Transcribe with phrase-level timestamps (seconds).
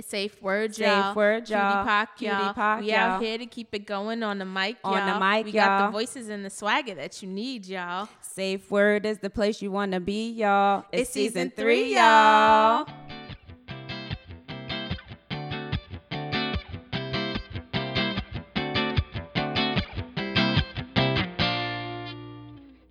[0.00, 1.14] It's safe word, Safe y'all.
[1.14, 1.84] word, Cutie y'all.
[1.84, 2.54] pie, Cutie y'all.
[2.54, 2.96] pie, we y'all.
[2.96, 5.20] out here to keep it going on the mic, On the y'all.
[5.20, 5.86] mic, We got y'all.
[5.88, 8.08] the voices and the swagger that you need, y'all.
[8.22, 10.86] Safe word is the place you want to be, y'all.
[10.90, 12.86] It's season three, y'all.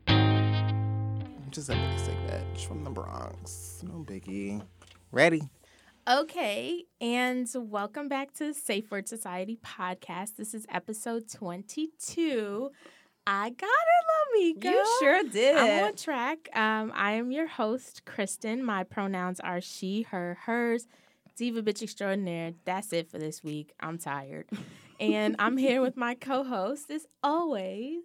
[0.08, 3.82] I'm just a basic bitch from the Bronx.
[3.84, 4.62] No biggie.
[5.12, 5.42] Ready?
[6.10, 10.38] Okay, and welcome back to Safe Word Society podcast.
[10.38, 12.72] This is episode 22.
[13.28, 14.72] I got it, Lamika.
[14.72, 15.56] You sure did.
[15.56, 16.50] I'm on track.
[16.56, 18.64] Um, I am your host, Kristen.
[18.64, 20.88] My pronouns are she, her, hers.
[21.36, 22.54] Diva bitch extraordinaire.
[22.66, 23.74] That's it for this week.
[23.80, 24.50] I'm tired.
[25.00, 28.02] And I'm here with my co-host, as always.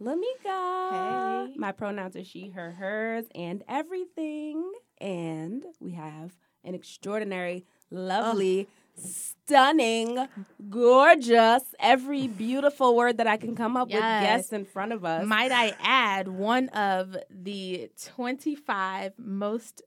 [0.00, 1.48] Lamika.
[1.48, 1.54] Hey.
[1.56, 4.72] My pronouns are she, her, hers, and everything.
[5.00, 10.28] And we have an extraordinary, lovely, stunning,
[10.68, 14.22] gorgeous, every beautiful word that I can come up with Yes.
[14.22, 15.26] guests in front of us.
[15.26, 19.82] Might I add, one of the 25 most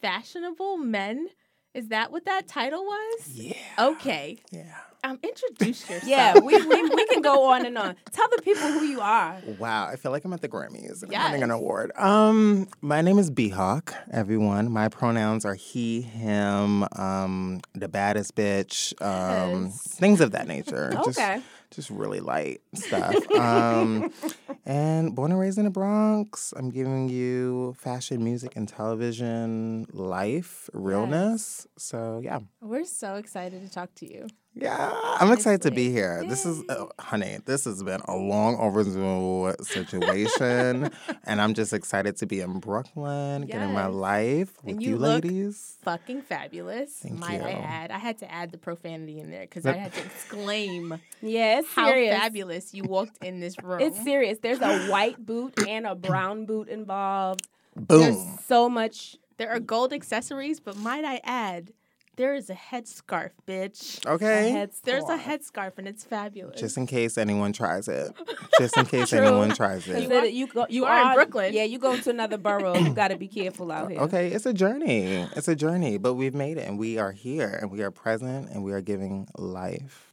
[0.00, 1.28] fashionable men.
[1.74, 3.28] Is that what that title was?
[3.34, 3.54] Yeah.
[3.78, 4.38] Okay.
[4.50, 4.74] Yeah.
[5.02, 6.04] Um, introduce yourself.
[6.04, 7.96] yeah, we, we, we can go on and on.
[8.12, 9.40] Tell the people who you are.
[9.58, 11.24] Wow, I feel like I'm at the Grammys and Yes.
[11.24, 11.90] I'm winning an award.
[11.96, 14.70] Um, my name is B Hawk, everyone.
[14.70, 19.82] My pronouns are he, him, um, the baddest bitch, um, Yes.
[19.88, 20.90] things of that nature.
[21.04, 21.40] Just, Okay.
[21.70, 23.14] just really light stuff.
[23.32, 24.12] um,
[24.66, 30.68] and born and raised in the Bronx, I'm giving you fashion, music, and television life,
[30.72, 31.66] realness.
[31.78, 32.40] So yeah.
[32.60, 34.26] We're so excited to talk to you.
[34.52, 35.92] Yeah, I'm excited to be Honestly.
[35.92, 36.24] here.
[36.28, 40.90] This is, uh, honey, this has been a long overdue situation,
[41.24, 43.94] and I'm just excited to be in Brooklyn, getting my Yes.
[43.94, 45.76] life with And you, you look ladies.
[45.84, 46.90] Fucking fabulous.
[46.98, 47.90] Thank might I add.
[47.92, 51.86] I had to add the profanity in there because I had to exclaim Yeah, how
[51.86, 52.18] serious.
[52.18, 53.80] fabulous you walked in this room.
[53.80, 54.38] It's serious.
[54.42, 57.46] There's a white boot and a brown boot involved.
[57.76, 58.00] Boom.
[58.00, 59.16] There's so much.
[59.36, 61.72] There are gold accessories, but might I add,
[62.16, 64.04] there is a headscarf, bitch.
[64.06, 64.50] Okay.
[64.50, 66.60] head There's a headscarf and it's fabulous.
[66.60, 68.12] Just in case anyone tries it.
[68.58, 70.02] Just in case anyone tries it.
[70.02, 71.54] You are- you, go, you, you are in Brooklyn.
[71.54, 72.76] Yeah, you go to another borough.
[72.76, 74.00] You got to be careful out here.
[74.00, 75.26] Okay, it's a journey.
[75.34, 78.50] It's a journey, but we've made it and we are here and we are present
[78.50, 80.12] and we are giving life.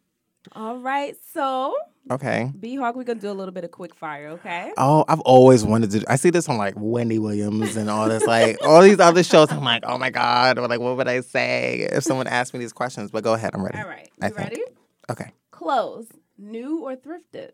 [0.56, 1.16] All right.
[1.34, 1.76] So,
[2.10, 2.52] Okay.
[2.60, 4.72] B Hawk, we're going to do a little bit of quick fire, okay?
[4.78, 6.06] Oh, I've always wanted to.
[6.12, 9.52] I see this on like Wendy Williams and all this, like all these other shows.
[9.52, 12.60] I'm like, oh my god, or like, what would I say if someone asked me
[12.60, 13.12] these questions?
[13.12, 13.78] But go ahead, I'm ready.
[13.78, 14.10] All right.
[14.22, 14.50] I You think.
[14.50, 14.64] ready?
[15.10, 16.08] Okay, Clothes,
[16.38, 17.52] new or thrifted?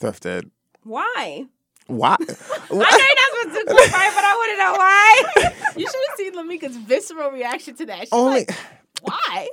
[0.00, 0.50] thrifted.
[0.82, 1.46] Why?
[1.86, 2.16] Why?
[2.20, 2.26] I know
[2.70, 2.88] you're not
[3.42, 5.52] supposed to do quick fire, but I want to know why.
[5.76, 8.00] you should have seen Lamika's visceral reaction to that.
[8.00, 8.54] She's Only like,
[9.02, 9.48] why?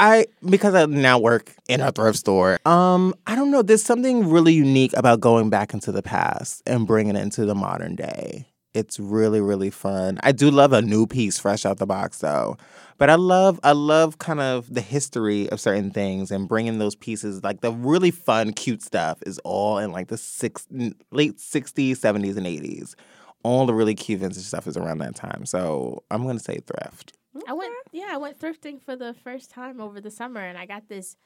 [0.00, 2.58] I because I now work in a thrift store.
[2.66, 3.62] Um, I don't know.
[3.62, 7.54] There's something really unique about going back into the past and bringing it into the
[7.54, 8.46] modern day.
[8.72, 10.18] It's really really fun.
[10.22, 12.56] I do love a new piece fresh out the box though.
[12.98, 16.94] But I love I love kind of the history of certain things and bringing those
[16.94, 20.66] pieces like the really fun cute stuff is all in like the six
[21.10, 22.94] late 60s, 70s and 80s.
[23.42, 25.44] All the really cute vintage stuff is around that time.
[25.44, 27.12] So, I'm going to say thrift.
[27.48, 30.66] I went, yeah, I went thrifting for the first time over the summer, and I
[30.66, 31.16] got this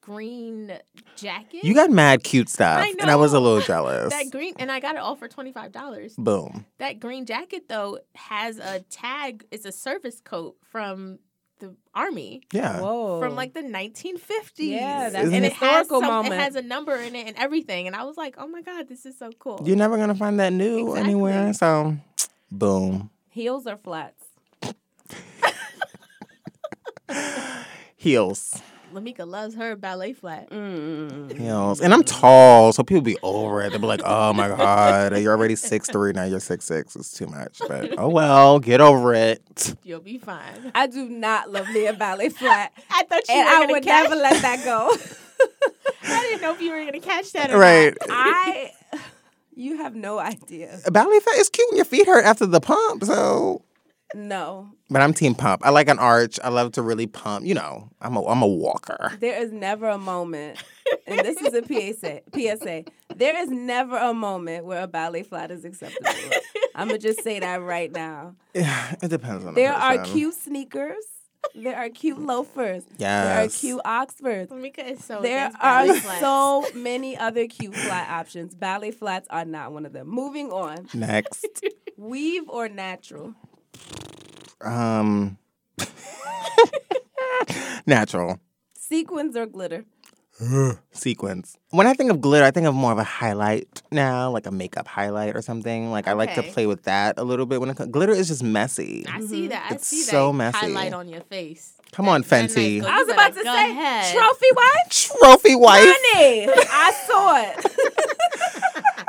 [0.00, 0.78] green
[1.16, 1.64] jacket.
[1.64, 4.12] You got mad cute stuff, I and I was a little jealous.
[4.12, 6.14] that green, and I got it all for twenty five dollars.
[6.16, 6.64] Boom.
[6.78, 9.44] That green jacket though has a tag.
[9.50, 11.18] It's a service coat from
[11.60, 12.78] the army Yeah.
[12.80, 13.18] Whoa.
[13.18, 14.20] from like the 1950s.
[14.58, 16.34] Yeah, that's an and it has historical some, moment.
[16.34, 18.88] It has a number in it and everything, and I was like, oh my god,
[18.88, 19.60] this is so cool.
[19.66, 21.02] You're never gonna find that new Exactly.
[21.02, 21.52] anywhere.
[21.54, 21.96] So,
[22.52, 23.10] boom.
[23.28, 24.24] Heels or flats?
[27.96, 28.60] Heels.
[28.92, 30.48] Lamika loves her ballet flat.
[30.50, 31.36] Mm.
[31.38, 31.80] Heels.
[31.82, 33.70] And I'm tall, so people be over it.
[33.70, 36.96] They'll be like, oh my God, you're already six three, now you're six six.
[36.96, 37.60] It's too much.
[37.68, 39.74] But oh well, get over it.
[39.82, 40.72] You'll be fine.
[40.74, 42.72] I do not love me a ballet flat.
[42.90, 44.08] I thought you and were I gonna would catch.
[44.08, 44.90] never let that go.
[46.04, 47.50] I didn't know if you were gonna catch that.
[47.50, 47.94] Or Right.
[48.06, 48.10] Not.
[48.10, 48.72] I,
[49.54, 50.78] you have no idea.
[50.86, 53.04] A ballet fat is cute when your feet hurt after the pump.
[53.04, 53.62] So
[54.14, 55.62] No, but I'm team pump.
[55.64, 56.40] I like an arch.
[56.42, 57.44] I love to really pump.
[57.44, 59.12] You know, I'm a I'm a walker.
[59.20, 60.62] there is never a moment,
[61.06, 62.22] and this is a PSA.
[62.34, 62.84] PSA.
[63.14, 66.10] There is never a moment where a ballet flat is acceptable.
[66.74, 68.34] I'm gonna just say that right now.
[68.54, 71.04] Yeah, it depends on the There are cute sneakers.
[71.54, 72.84] There are cute loafers.
[72.98, 73.26] Yes.
[73.26, 74.50] There are cute Oxfords.
[74.50, 75.20] Lamika so.
[75.22, 78.54] There are so many other cute flat options.
[78.54, 80.08] Ballet flats are not one of them.
[80.08, 80.88] Moving on.
[80.94, 81.46] Next.
[81.96, 83.34] Weave or natural?
[84.60, 85.38] Um
[87.86, 88.38] Natural.
[88.78, 89.84] Sequins or glitter?
[90.92, 91.56] sequins.
[91.70, 94.50] When I think of glitter, I think of more of a highlight now, like a
[94.52, 95.90] makeup highlight or something.
[95.90, 96.52] Like I like to Okay.
[96.52, 97.60] play with that a little bit.
[97.60, 99.04] When it, co- glitter is just messy.
[99.10, 99.70] I see that.
[99.70, 100.58] I It's see so that messy.
[100.58, 101.74] highlight on your face.
[101.92, 102.84] Come on, That nice Fenty.
[102.84, 104.14] I was about to say ahead.
[104.14, 104.90] trophy wife.
[105.20, 105.84] Trophy wife.
[105.88, 107.56] Honey, I saw it.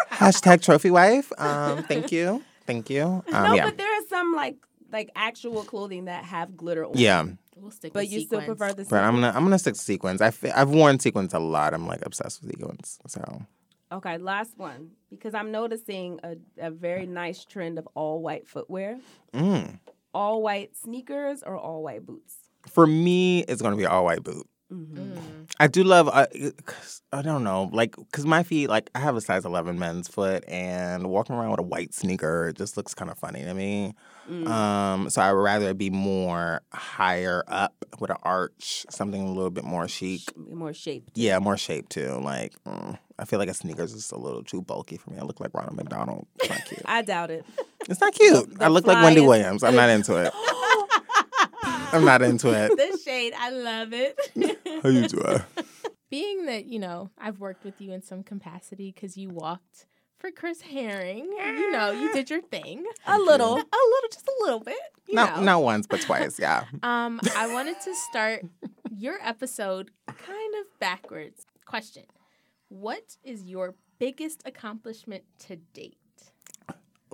[0.11, 1.31] Hashtag trophy wife.
[1.37, 2.43] Um, thank you.
[2.69, 3.03] Thank you.
[3.03, 3.65] Um, no, yeah.
[3.65, 4.57] but there are some like
[4.91, 6.91] like actual clothing that have glitter on.
[6.95, 7.25] yeah.
[7.55, 9.79] We'll stick But with you still prefer the But I'm gonna I'm gonna stick to
[9.79, 10.21] sequins.
[10.21, 11.73] I fe- I've worn sequins a lot.
[11.73, 12.99] I'm like obsessed with sequins.
[13.07, 13.41] So
[13.91, 18.99] Okay, last one because I'm noticing a, a very nice trend of all white footwear.
[19.33, 19.79] mm.
[20.13, 22.35] All white sneakers or all white boots.
[22.67, 24.47] for me, it's gonna be all white boot.
[24.71, 24.97] Mm-hmm.
[24.99, 25.19] Mm.
[25.59, 26.07] I do love.
[26.07, 26.27] Uh,
[26.65, 30.07] 'cause- I don't know, like, cause my feet, like, I have a size 11 men's
[30.07, 33.95] foot, and walking around with a white sneaker just looks kind of funny to me.
[34.29, 34.47] Mm.
[34.47, 39.49] Um, so I would rather be more higher up with an arch, something a little
[39.49, 40.21] bit more chic.
[40.37, 41.17] More shaped.
[41.17, 42.19] Yeah, more shape too.
[42.23, 45.17] Like, mm, I feel like a sneaker's just a little too bulky for me.
[45.17, 46.27] I look like Ronald McDonald.
[46.39, 46.81] It's not cute.
[46.85, 47.43] I doubt it.
[47.89, 48.55] It's not cute.
[48.59, 49.63] the I look like Wendy Williams.
[49.63, 50.31] I'm not into it.
[51.91, 52.75] I'm not into it.
[52.75, 54.19] the shade, I love it.
[54.83, 55.41] How you doing?
[56.09, 59.85] Being that, you know, I've worked with you in some capacity because you walked
[60.17, 61.25] for Chris Herring.
[61.25, 62.83] You know, you did your thing.
[63.05, 63.53] A little.
[63.53, 64.75] A little, just a little bit.
[65.07, 65.43] You Not know.
[65.43, 66.39] not once, but twice.
[66.39, 66.65] Yeah.
[66.83, 68.43] Um, I wanted to start
[68.91, 71.45] your episode kind of backwards.
[71.65, 72.03] Question
[72.69, 75.97] What is your biggest accomplishment to date?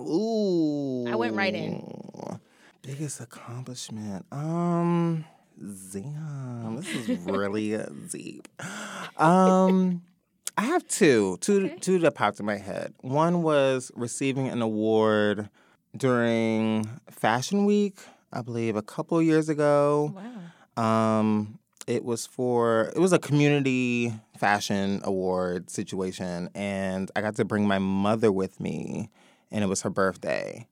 [0.00, 1.06] Ooh.
[1.06, 1.82] I went right in.
[2.86, 4.24] Biggest accomplishment.
[4.30, 5.24] Um,
[5.92, 7.78] damn, this is really
[8.10, 8.48] deep.
[9.18, 10.02] Um,
[10.58, 11.76] I have two, two, Okay.
[11.80, 12.92] two that popped in my head.
[13.00, 15.48] One was receiving an award
[15.96, 17.98] during Fashion Week,
[18.30, 20.14] I believe, a couple years ago.
[20.76, 20.82] Wow.
[21.18, 27.44] Um, it was for it was a community fashion award situation, and I got to
[27.46, 29.08] bring my mother with me,
[29.50, 30.66] and it was her birthday.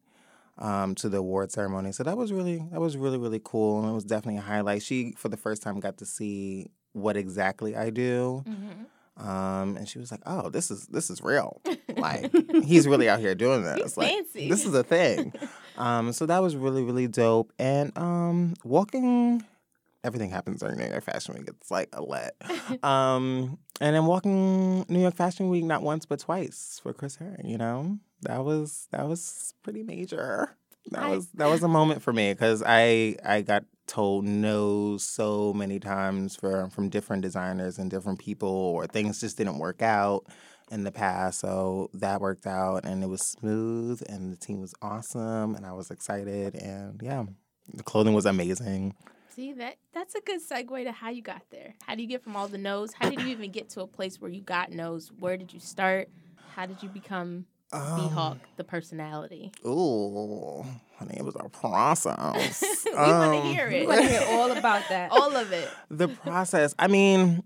[0.57, 3.89] Um, to the award ceremony, so that was really that was really really cool, and
[3.89, 4.83] it was definitely a highlight.
[4.85, 9.27] She for the first time got to see what exactly I do, Mm-hmm.
[9.29, 11.61] um, and she was like, "Oh, this is this is real.
[11.97, 12.33] Like
[12.65, 13.79] he's really out here doing this.
[13.83, 14.49] He's like fancy.
[14.49, 15.33] this is a thing."
[15.77, 17.53] um, so that was really really dope.
[17.59, 19.45] And um, walking,
[20.05, 21.49] everything happens during New York Fashion Week.
[21.49, 22.37] It's like a let.
[22.85, 27.47] um, and then walking New York Fashion Week not once but twice for Chris Herring.
[27.49, 30.57] You know, that was that was pretty major.
[30.91, 34.97] That I- was that was a moment for me because I I got told no
[34.97, 39.83] so many times for from different designers and different people or things just didn't work
[39.83, 40.27] out
[40.71, 41.41] in the past.
[41.41, 45.73] So that worked out and it was smooth and the team was awesome and I
[45.73, 47.25] was excited and yeah,
[47.73, 48.95] the clothing was amazing.
[49.35, 51.75] See that that's a good segue to how you got there.
[51.87, 52.93] How do you get from all the no's?
[52.95, 55.11] How did you even get to a place where you got no's?
[55.19, 56.09] Where did you start?
[56.55, 59.53] How did you become Um, Hawk, the personality?
[59.67, 60.65] Ooh,
[60.99, 62.63] honey, it was a process.
[62.87, 63.89] we want to Um, hear We it.
[63.89, 65.11] want to hear all about that.
[65.13, 65.69] all of it.
[65.91, 67.43] the process i mean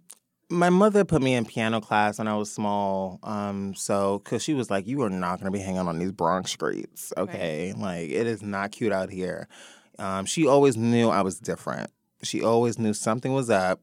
[0.51, 4.55] my mother put me in piano class when i was small um so because she
[4.55, 8.09] was like you are not going to be hanging on these bronx streets okay like
[8.11, 9.47] it is not cute out here
[9.99, 11.91] um she always knew i was different
[12.23, 13.81] she always knew something was up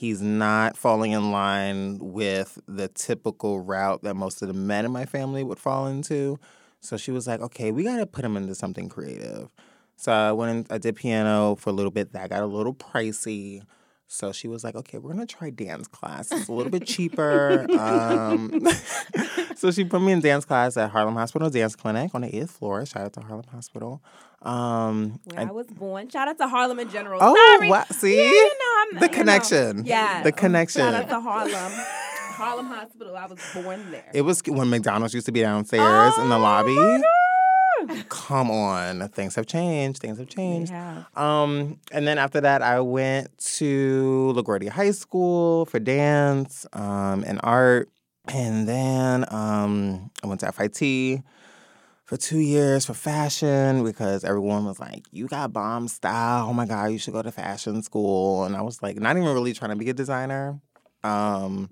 [0.00, 4.90] he's not falling in line with the typical route that most of the men in
[4.90, 6.38] my family would fall into
[6.80, 9.50] so she was like okay we got to put him into something creative
[10.00, 12.14] so I went and I did piano for a little bit.
[12.14, 13.60] That got a little pricey.
[14.12, 16.32] So she was like, okay, we're gonna try dance class.
[16.32, 17.64] It's a little bit cheaper.
[17.78, 18.60] Um,
[19.56, 22.50] so she put me in dance class at Harlem Hospital Dance Clinic on the eighth
[22.50, 22.84] floor.
[22.84, 24.02] Shout out to Harlem Hospital.
[24.42, 26.08] Um, Where I- I was born.
[26.08, 27.20] Shout out to Harlem in general.
[27.22, 27.70] oh, Sorry.
[27.70, 29.16] wow, see Yeah, you know, I'm the you know.
[29.16, 29.84] connection.
[29.86, 30.22] Yeah.
[30.24, 30.80] the connection.
[30.82, 31.72] Shout out to Harlem.
[32.32, 33.16] Harlem Hospital.
[33.16, 34.10] I was born there.
[34.12, 36.74] It was when McDonald's used to be downstairs in the Oh, lobby.
[38.08, 40.00] Come on, things have changed.
[40.00, 40.72] Things have changed.
[40.72, 41.04] have.
[41.16, 47.40] Um, and then after that, I went to LaGuardia High School for dance um, and
[47.42, 47.88] art.
[48.28, 51.22] And then um, I went to FIT
[52.04, 56.48] for two years for fashion because everyone was like, You got bomb style.
[56.48, 58.44] Oh my God, you should go to fashion school.
[58.44, 60.60] And I was like, not even really trying to be a designer.
[61.02, 61.70] Um,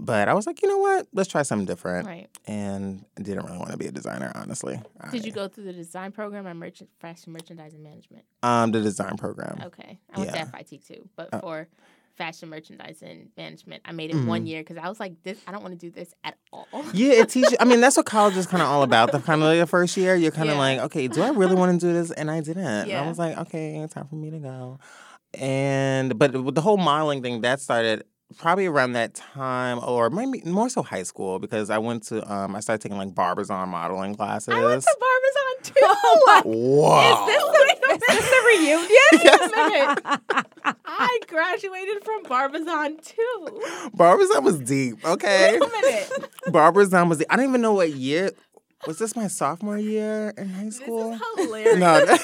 [0.00, 1.06] but I was like, you know what?
[1.12, 2.06] Let's try something different.
[2.08, 2.28] Right.
[2.46, 4.80] And I didn't really want to be a designer, honestly.
[5.12, 8.24] Did I- you go through the design program or merchant fashion merchandising management?
[8.42, 9.60] Um, the design program.
[9.66, 9.98] Okay.
[10.12, 10.44] I went Yeah.
[10.44, 11.68] to FIT too, but Uh, for
[12.16, 15.38] fashion merchandising management, I made it one year because I was like, this.
[15.46, 16.66] I don't want to do this at all.
[16.92, 17.54] Yeah, it teaches.
[17.60, 19.12] I mean, that's what college is kind of all about.
[19.12, 20.60] The kind of like the first year, you're kind of Yeah.
[20.60, 22.10] like, okay, do I really want to do this?
[22.10, 22.64] And I didn't.
[22.66, 24.78] And I was like, okay, it's time for me to go.
[25.38, 28.02] and but the whole modeling thing that started
[28.38, 32.54] probably around that time, or maybe more so high school, because I went to um
[32.56, 34.48] I started taking like Barbizon modeling classes.
[34.54, 35.74] I went to Barbizon
[36.44, 36.50] too.
[36.50, 37.28] Whoa!
[37.92, 38.88] Is this a reunion?
[39.12, 40.78] Wait a minute.
[40.86, 43.62] I graduated from Barbizon too.
[43.94, 45.04] Barbizon was deep.
[45.04, 46.30] Okay, Wait a minute.
[46.52, 47.18] Barbizon was.
[47.18, 47.26] Deep.
[47.30, 48.30] I don't even know what year.
[48.86, 51.12] Was this my sophomore year in high This school?
[51.12, 51.78] is hilarious.
[51.78, 52.16] no.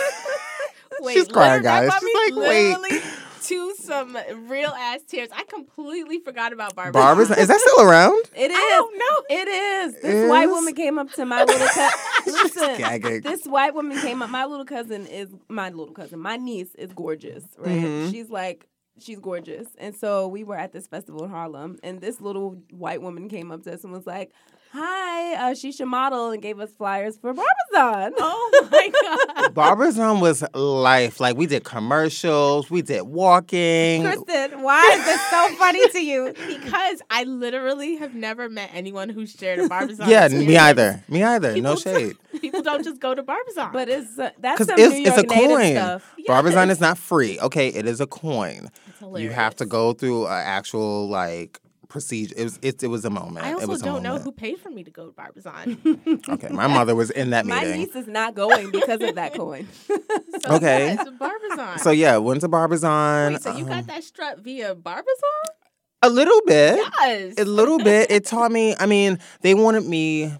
[1.01, 1.93] Wait, She's crying, guys.
[1.93, 3.03] She's me like, wait.
[3.51, 5.29] Literally to some real ass tears.
[5.35, 6.93] I completely forgot about Barbizon.
[7.03, 8.23] Barbizon is that still around?
[8.37, 8.57] It is.
[8.57, 9.37] I don't know.
[9.37, 10.03] It is.
[10.03, 11.99] This white woman came up to my little cousin.
[12.27, 13.21] Listen, gagging.
[13.23, 14.31] this white woman came up.
[14.31, 16.19] My little cousin is my little cousin.
[16.21, 17.79] My niece is gorgeous, right?
[17.83, 18.11] Mhm.
[18.11, 18.67] She's like,
[18.99, 19.67] she's gorgeous.
[19.79, 23.51] And so we were at this festival in Harlem, and this little white woman came
[23.53, 24.33] up to us and was like,
[24.73, 28.15] "Hi, uh, she should model," and gave us flyers for Barbizon.
[28.19, 28.91] Oh my
[29.37, 29.55] god.
[29.55, 31.21] Barbizon was life.
[31.21, 34.03] Like we did commercials, we did walking.
[34.03, 36.35] Kristen, why is this so funny to you?
[36.67, 40.09] Because I literally have never met anyone who's shared a Barbizon.
[40.09, 40.49] Yeah, experience.
[40.49, 41.05] me either.
[41.09, 41.57] Me either.
[41.61, 42.17] No shade.
[42.41, 43.69] People don't just go to Barbizon.
[43.73, 45.73] But it's uh, that's Because some it's, New it's a native coin.
[45.73, 46.15] stuff.
[46.27, 47.39] Barbizon is not free.
[47.41, 48.71] Okay, it is a coin.
[49.17, 52.35] You have to go through an actual like procedure.
[52.37, 53.47] It was it, it was a moment.
[53.47, 56.21] I it also don't know who paid for me to go to Barbizon.
[56.29, 57.71] Okay, my mother was in that meeting.
[57.71, 59.69] My niece is not going because of that coin.
[60.43, 60.95] So, Okay.
[60.95, 61.79] yeah, Barbizon.
[61.79, 63.33] So yeah, went to Barbizon.
[63.35, 65.15] Wait, so you um, got that strut via Barbizon?
[66.03, 66.79] a little bit.
[67.01, 67.35] Yes.
[67.39, 68.11] a little bit.
[68.11, 68.75] It taught me.
[68.79, 70.33] I mean, they wanted me.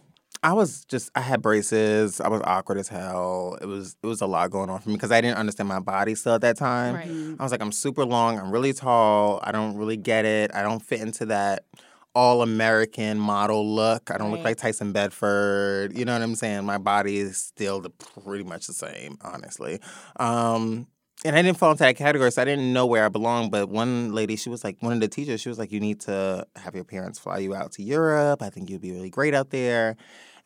[0.47, 1.11] I was just.
[1.17, 2.21] I had braces.
[2.21, 3.59] I was awkward as hell.
[3.61, 3.97] It was.
[4.01, 6.35] It was a lot going on for me because I didn't understand my body still
[6.35, 6.95] at that time.
[6.95, 7.37] Right.
[7.37, 8.39] I was like, I'm super long.
[8.39, 9.41] I'm really tall.
[9.43, 10.55] I don't really get it.
[10.55, 11.65] I don't fit into that
[12.15, 14.09] all American model look.
[14.13, 15.99] I don't look like Tyson Beckford.
[15.99, 16.65] You know what I'm saying?
[16.65, 19.81] My body is still the, pretty much the same, honestly.
[20.21, 20.87] Um,
[21.25, 23.51] and I didn't fall into that category, so I didn't know where I belonged.
[23.51, 26.01] But one lady, she was like, one of the teachers, she was like, you need
[26.03, 28.43] to have your parents fly you out to Europe.
[28.43, 29.97] I think you'd be really great out there.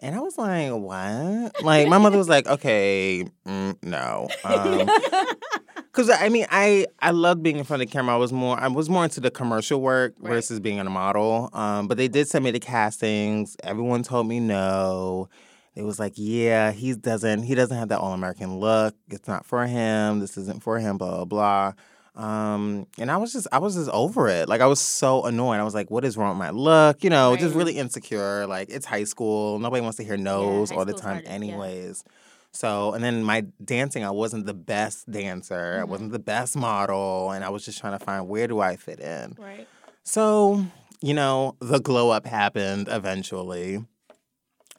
[0.02, 1.62] And I was like, what?
[1.62, 4.28] Like, my mother was like, okay, mm, no.
[4.44, 4.88] Um,
[5.92, 8.14] Cause I mean, I I loved being in front of the camera.
[8.14, 10.30] I was more I was more into the commercial work Right.
[10.34, 11.50] versus being a model.
[11.52, 13.56] Um, but they did send me to castings.
[13.64, 15.28] Everyone told me no.
[15.74, 18.94] It was like, yeah, he doesn't he doesn't have that all American look.
[19.08, 20.20] It's not for him.
[20.20, 20.96] This isn't for him.
[20.96, 21.24] Blah blah.
[21.24, 21.72] blah.
[22.20, 24.46] Um, and I was just I was just over it.
[24.48, 25.58] Like I was so annoyed.
[25.58, 27.02] I was like, what is wrong with my look?
[27.02, 28.46] You know, just really insecure.
[28.46, 29.58] Like it's high school.
[29.58, 31.30] Nobody wants to hear no's high all the time, hard, yeah.
[31.30, 32.04] anyways.
[32.52, 35.78] So, and then my dancing, I wasn't the best dancer.
[35.80, 35.88] I Mhm.
[35.88, 37.30] wasn't the best model.
[37.30, 39.36] And I was just trying to find where do I fit in.
[39.38, 39.66] Right.
[40.02, 40.64] So,
[41.00, 43.84] you know, the glow up happened eventually.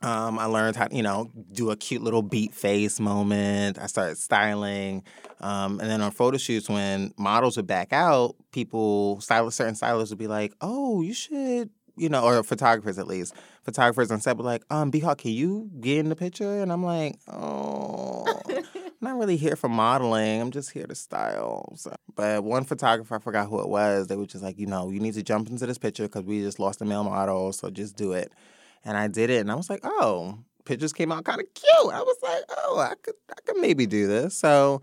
[0.04, 3.78] Um, I learned how, to, you know, do a cute little beat face moment.
[3.78, 5.04] I started styling.
[5.42, 10.12] Um, and then on photo shoots, when models would back out, people, stylists, certain stylists
[10.12, 13.36] would be like, oh, you should, you know, or photographers at least.
[13.64, 16.62] Photographers on set were like, um, B Hawk, can you get in the picture?
[16.62, 18.64] And I'm like, oh, I'm
[19.02, 20.42] not really here for modeling.
[20.42, 21.74] I'm just here to style.
[21.76, 24.08] So, but one photographer, I forgot who it was.
[24.08, 26.42] They were just like, you know, you need to jump into this picture because we
[26.42, 28.32] just lost a male model, so just do it.
[28.84, 31.94] And I did it, and I was like, oh, pictures came out kind of cute.
[31.94, 34.38] I was like, oh, I could, I could maybe do this.
[34.38, 34.82] So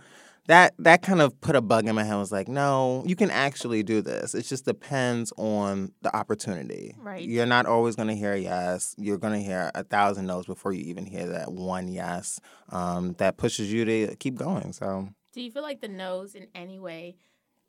[0.49, 2.15] that that kind of put a bug in my head.
[2.15, 4.35] I was like, no, you can actually do this.
[4.35, 6.97] It just depends on the opportunity.
[6.99, 7.23] Right.
[7.23, 8.95] You're not always going to hear a yes.
[8.99, 12.41] You're going to hear a thousand no's before you even hear that one yes.
[12.71, 14.73] Um, that pushes you to keep going.
[14.73, 15.11] So.
[15.33, 17.17] Do you feel like the no's in any way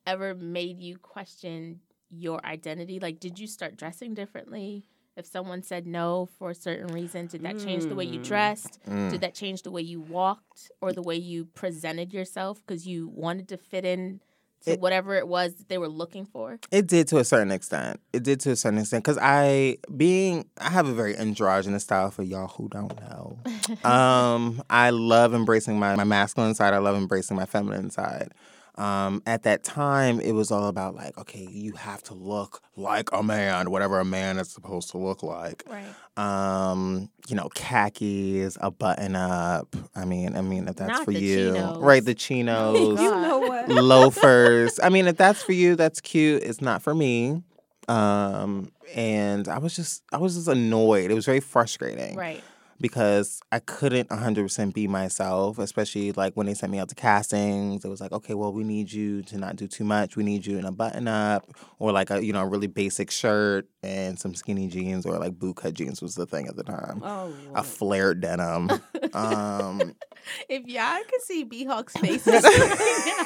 [0.07, 2.99] ever made you question your identity?
[2.99, 4.85] Like, did you start dressing differently?
[5.19, 8.23] If someone said no for a certain reason, did that change the way you Mm.
[8.23, 8.79] dressed?
[8.87, 9.09] mm.
[9.11, 13.09] Did that change the way you walked or the way you presented yourself because you
[13.09, 14.21] wanted to fit in
[14.63, 16.57] to It- whatever it was that they were looking for?
[16.71, 17.99] It did to a certain extent.
[18.13, 22.11] It did to a certain extent because I, being, I have a very androgynous style
[22.11, 23.39] for y'all who don't know.
[23.83, 26.73] um, I love embracing my, my masculine side.
[26.73, 28.31] I love embracing my feminine side.
[28.79, 33.09] Um, at that time, it was all about like, okay, you have to look like
[33.11, 35.63] a man, whatever a man is supposed to look like.
[35.67, 35.93] Right.
[36.15, 39.75] Um, you know, khakis, a button up.
[39.95, 41.77] I mean, I mean, if that's Not for you, chinos.
[41.79, 42.03] right?
[42.03, 43.67] The chinos you know what?
[43.67, 44.79] loafers.
[44.81, 46.43] I mean, if that's for you, that's cute.
[46.43, 47.43] It's not for me.
[47.89, 51.11] Um, and I was just, I was just annoyed.
[51.11, 52.43] It was very frustrating Right.
[52.81, 57.83] Because I couldn't 100% be myself, especially like when they sent me out to castings.
[57.83, 60.15] It was like, okay, well, we need you to not do too much.
[60.15, 63.11] We need you in a button up or like a, you know, a really basic
[63.11, 66.63] shirt and some skinny jeans or like boot cut jeans was the thing at the
[66.63, 67.01] time.
[67.03, 68.69] Oh, A flared denim.
[69.13, 69.95] um,
[70.49, 73.25] If y'all could see B Hawk's face right now,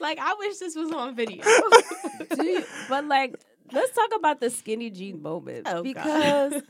[0.00, 1.44] like I wish this was on video.
[2.36, 3.36] You, but like,
[3.70, 6.62] let's talk about the skinny jean moment Oh, because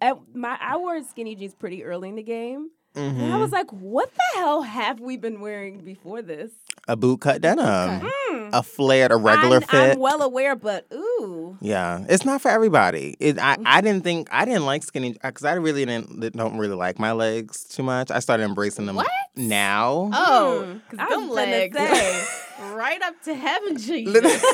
[0.00, 2.70] at my I wore skinny jeans pretty early in the game.
[2.94, 6.50] And I was like, what the hell have we been wearing before this?
[6.88, 7.64] A boot cut denim,
[8.00, 8.50] Mm.
[8.52, 9.92] a flared, a regular I'm, fit.
[9.92, 11.56] I'm well aware, but ooh.
[11.60, 13.14] Yeah, it's not for everybody.
[13.20, 13.62] It, I, Mm-hmm.
[13.66, 17.12] I didn't think I didn't like skinny because I really didn't don't really like my
[17.12, 18.10] legs too much.
[18.10, 19.06] I started embracing them What?
[19.36, 20.10] now.
[20.12, 20.80] Oh, Mm.
[20.90, 22.24] because I them legs say.
[22.74, 24.44] right up to heaven, Jesus.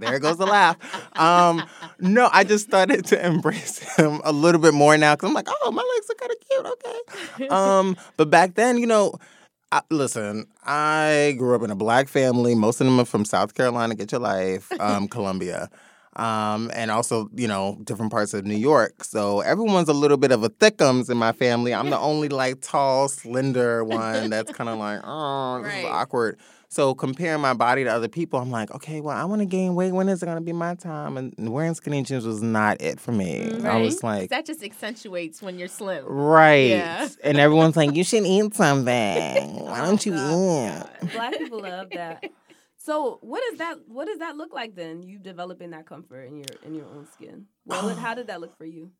[0.00, 0.76] There goes the laugh.
[1.18, 1.64] Um,
[2.00, 5.48] no, I just started to embrace him a little bit more now because I'm like,
[5.48, 7.42] oh, my legs are kind of cute.
[7.44, 7.48] Okay.
[7.48, 9.14] Um, but back then, you know,
[9.70, 12.54] I, listen, I grew up in a black family.
[12.54, 13.94] Most of them are from South Carolina.
[13.94, 15.68] Get your life, um, Columbia.
[16.18, 19.04] Um, and also, you know, different parts of New York.
[19.04, 21.72] So everyone's a little bit of a thickums in my family.
[21.72, 26.38] I'm the only like tall, slender one that's kind of like, oh, this is awkward.
[26.70, 29.74] So comparing my body to other people, I'm like, okay, well, I want to gain
[29.74, 29.92] weight.
[29.92, 31.16] When is it gonna be my time?
[31.16, 33.50] And wearing skinny jeans was not it for me.
[33.64, 36.04] I was like, that just accentuates when you're slim.
[36.04, 36.68] right.
[36.68, 37.08] Yeah.
[37.24, 38.84] And everyone's like, you should eat something.
[39.64, 41.12] Why don't you Oh, eat?
[41.12, 42.24] Black people love that.
[42.78, 45.02] So what does that what does that look like then?
[45.02, 47.46] You developing that comfort in your in your own skin.
[47.66, 48.92] Well, how did that look for you?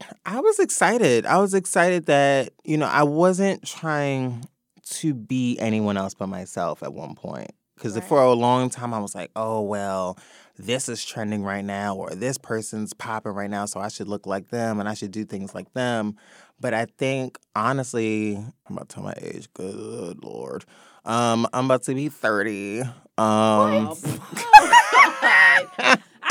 [0.26, 1.26] I was excited.
[1.26, 4.44] I was excited that, you know, I wasn't trying
[4.90, 7.50] to be anyone else but myself at one point.
[7.74, 8.04] Because Right.
[8.04, 10.18] for a long time, I was like, oh, well,
[10.58, 14.26] this is trending right now, or this person's popping right now, so I should look
[14.26, 16.16] like them and I should do things like them.
[16.58, 19.48] But I think, honestly, I'm about to tell my age.
[19.54, 20.64] Good Lord.
[21.08, 22.82] Um, I'm about to be 30.
[22.82, 22.90] Um,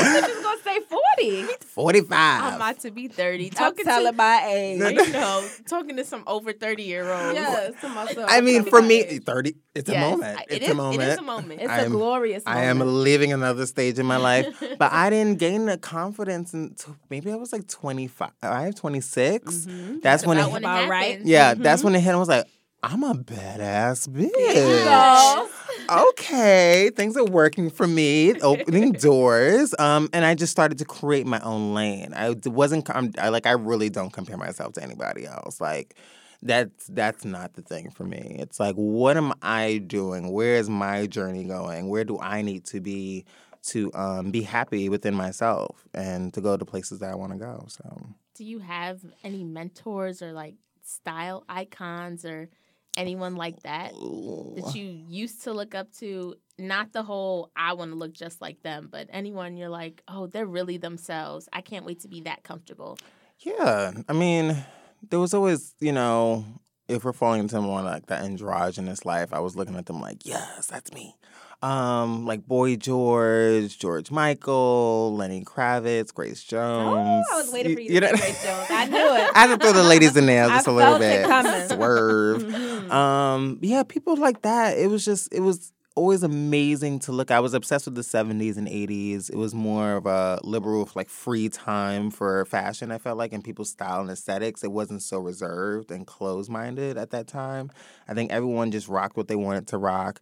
[0.00, 1.42] thought you was gonna say forty.
[1.66, 2.44] 45.
[2.44, 3.46] I'm about to be 30.
[3.46, 4.78] I'm Talking telling to, my age.
[4.80, 7.34] you know, talking to some over 30 year olds.
[7.34, 8.26] Yes, to myself.
[8.30, 9.24] I mean, for me, age.
[9.24, 10.38] 30, it's Yes, a moment.
[10.38, 11.02] I- It's it is, a moment.
[11.02, 11.60] It is a moment.
[11.60, 12.42] it's I a am- glorious.
[12.46, 12.96] I am moment.
[12.98, 14.46] living another stage in my life,
[14.78, 18.30] but I didn't gain the confidence until maybe I was like 25.
[18.42, 19.66] I have 26.
[19.66, 20.00] Mhm.
[20.02, 21.20] That's when it, about when it About right.
[21.24, 21.86] yeah, that's Mhm.
[21.86, 22.14] when it hit.
[22.14, 22.46] I was like,
[22.82, 25.48] I'm a badass bitch.
[26.10, 29.74] okay, things are working for me, opening doors.
[29.78, 32.12] Um, and I just started to create my own lane.
[32.14, 32.84] I wasn't.
[32.84, 33.46] com- I like.
[33.46, 35.60] I really don't compare myself to anybody else.
[35.60, 35.94] Like.
[36.40, 38.36] That's that's not the thing for me.
[38.38, 40.30] It's like, what am I doing?
[40.30, 41.88] Where is my journey going?
[41.88, 43.24] Where do I need to be
[43.64, 47.38] to um, be happy within myself and to go to places that I want to
[47.38, 47.64] go?
[47.66, 52.50] So Do you have any mentors or like style icons or
[52.98, 56.34] anyone like that that you used to look up to?
[56.58, 60.26] Not the whole I want to look just like them, but anyone you're like, oh,
[60.26, 61.48] they're really themselves.
[61.52, 62.98] I can't wait to be that comfortable.
[63.38, 64.56] Yeah, I mean,
[65.08, 66.44] there was always, you know,
[66.88, 70.26] if we're falling into more like the androgynous life, I was looking at them like,
[70.26, 71.14] yes, that's me.
[71.60, 77.26] Um, like Boy George, George Michael, Lenny Kravitz, Grace Jones.
[77.30, 77.34] Oh.
[77.34, 78.66] I was waiting for you You to know- Grace Jones.
[78.70, 79.30] I knew it.
[79.34, 81.26] I had to throw the ladies in there just a little bit.
[81.68, 82.42] Swerve.
[82.44, 82.90] Mhm.
[82.92, 84.78] Um, yeah, people like that.
[84.78, 87.32] It was just, it was always amazing to look.
[87.32, 89.28] I was obsessed with the 70s and 80s.
[89.28, 93.42] It was more of a liberal, like free time for fashion, I felt like, and
[93.42, 94.62] people's style and aesthetics.
[94.62, 97.72] It wasn't so reserved and closed minded at that time.
[98.06, 100.20] I think everyone just rocked what they wanted to rock.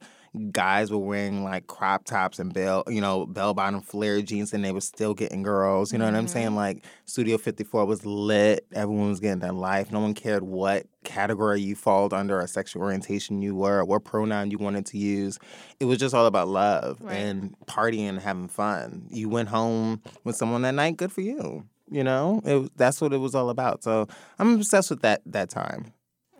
[0.51, 4.65] Guys were wearing like crop tops and bell, you know, bell bottom flare jeans, and
[4.65, 5.93] they were still getting girls.
[5.93, 6.49] You know what I'm saying?
[6.49, 6.57] Mm-hmm.
[6.57, 8.67] Like Studio 54 was lit.
[8.75, 9.91] Everyone was getting their life.
[9.91, 14.05] No one cared what category you fall under or sexual orientation you were, or what
[14.05, 15.39] pronoun you wanted to use.
[15.81, 17.15] It was just all about love Right.
[17.17, 19.07] and partying and having fun.
[19.11, 21.65] You went home with someone that night, good for you.
[21.89, 23.85] You know, it, that's what it was all about.
[23.85, 24.09] So
[24.41, 25.93] I'm obsessed with that that time.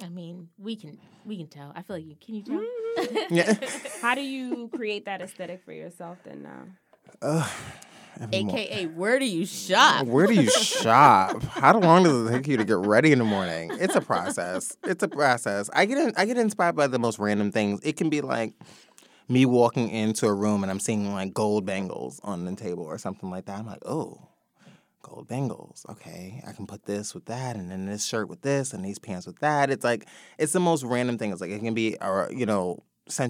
[0.07, 1.73] I mean, we can we can tell.
[1.75, 2.61] I feel like you can you tell?
[2.61, 3.35] Mm-hmm.
[3.35, 3.55] Yeah.
[4.01, 6.63] How do you create that aesthetic for yourself then now?
[7.23, 7.51] Ugh,
[8.21, 10.07] every mo- AKA, where do you shop?
[10.07, 11.43] Where do you shop?
[11.43, 13.73] How long does it take you to get ready in the morning?
[13.81, 14.77] It's a process.
[14.85, 15.69] It's a process.
[15.75, 17.81] I get in, I get inspired by the most random things.
[17.83, 18.55] It can be like
[19.29, 22.97] me walking into a room and I'm seeing like gold bangles on the table or
[22.97, 23.59] something like that.
[23.59, 24.29] I'm like, oh,
[25.07, 25.87] gold bangles.
[25.89, 28.99] Okay, I can put this with that, and then this shirt with this, and these
[28.99, 29.71] pants with that.
[29.71, 30.07] It's like
[30.39, 31.33] it's the most random thing.
[31.33, 32.83] It's like it can be, or you know.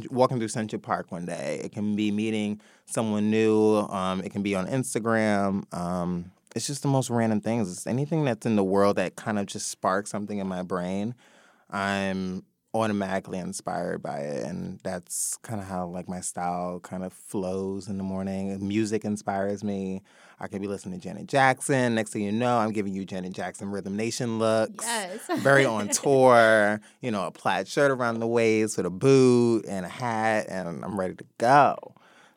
[0.08, 1.60] Walking through Central Park one day.
[1.62, 3.76] It can be meeting someone new.
[3.90, 5.64] Um, it can be on Instagram.
[5.74, 7.70] Um, it's just the most random things.
[7.70, 11.14] It's anything that's in the world that kind of just sparks something in my brain.
[11.68, 17.12] I'm automatically inspired by it and that's kind of how like my style kind of
[17.12, 20.02] flows in the morning music inspires me
[20.40, 23.32] i could be listening to janet jackson next thing you know i'm giving you janet
[23.32, 25.20] jackson rhythm nation looks Yes.
[25.38, 29.84] very on tour you know a plaid shirt around the waist with a boot and
[29.86, 31.76] a hat and i'm ready to go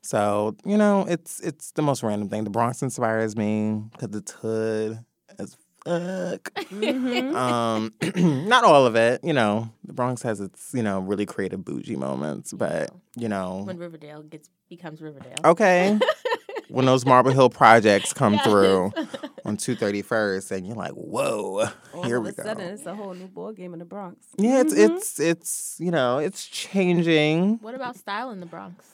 [0.02, 4.32] so you know it's it's the most random thing the bronx inspires me because it's
[4.32, 5.00] hood
[5.38, 7.34] as fuck Mhm.
[7.36, 7.94] um,
[8.48, 9.24] not all of it.
[9.24, 13.64] You know, the Bronx has its you know really creative bougie moments, but you know,
[13.66, 15.36] when Riverdale gets becomes Riverdale.
[15.46, 15.98] okay.
[16.70, 18.44] when those Marble Hill projects come Yes.
[18.44, 18.92] through
[19.46, 22.44] on two thirty first, and you're like, whoa, All here of we a go.
[22.44, 24.26] sudden, it's a whole new ball game in the Bronx.
[24.38, 24.96] Yeah, it's Mhm.
[24.98, 27.58] it's it's you know it's changing.
[27.62, 28.86] What about style in the Bronx?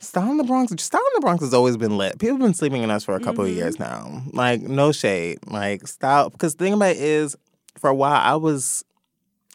[0.00, 2.18] Style in the Bronx, style in the Bronx has always been lit.
[2.18, 3.48] People have been sleeping in us for a couple Mhm.
[3.50, 4.22] of years now.
[4.32, 6.28] Like no shade, like style.
[6.28, 7.36] Because the thing about it is,
[7.78, 8.84] for a while I was,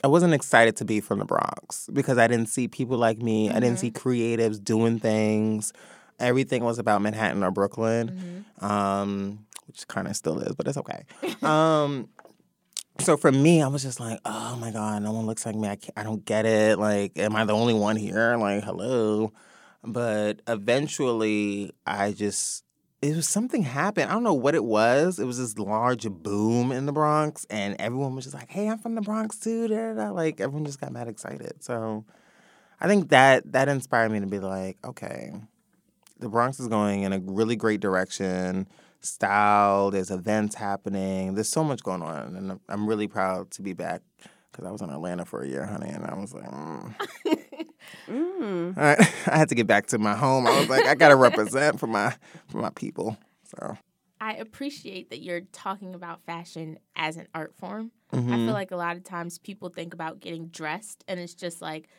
[0.04, 3.52] I wasn't excited to be from the Bronx because I didn't see people like me.
[3.52, 5.72] I didn't see creatives doing things.
[6.20, 11.06] Everything was about Manhattan or Brooklyn, um, which kind of still is, but it's okay.
[11.44, 12.10] um,
[13.00, 15.70] so for me, I was just like, oh my god, no one looks like me.
[15.70, 16.78] I can't, I don't get it.
[16.78, 18.36] Like, am I the only one here?
[18.38, 19.32] Like, hello.
[19.84, 22.66] But eventually, I just
[23.02, 24.10] it was something happened.
[24.10, 25.20] I don't know what it was.
[25.20, 28.78] It was this large boom in the Bronx, and everyone was just like, "Hey, I'm
[28.78, 30.12] from the Bronx too." Da, da, da.
[30.12, 31.64] Like everyone just got mad excited.
[31.64, 32.04] So
[32.82, 35.34] I think that that inspired me to be like, okay,
[36.20, 38.68] the Bronx is going in a really great direction.
[39.02, 41.36] Style, there's events happening.
[41.36, 44.02] There's so much going on, and I'm- really proud to be back
[44.52, 46.94] because I was in Atlanta for a year, honey, and I was like, mm.
[48.08, 48.78] Mm.
[48.78, 48.96] I,
[49.32, 50.48] I had to get back to my home.
[50.48, 52.14] I was like, I gotta represent for my
[52.48, 53.18] for my people.
[53.46, 53.78] So
[54.20, 57.92] I appreciate that you're talking about fashion as an art form.
[58.12, 58.46] I mhm.
[58.46, 61.90] feel like a lot of times people think about getting dressed and it's just like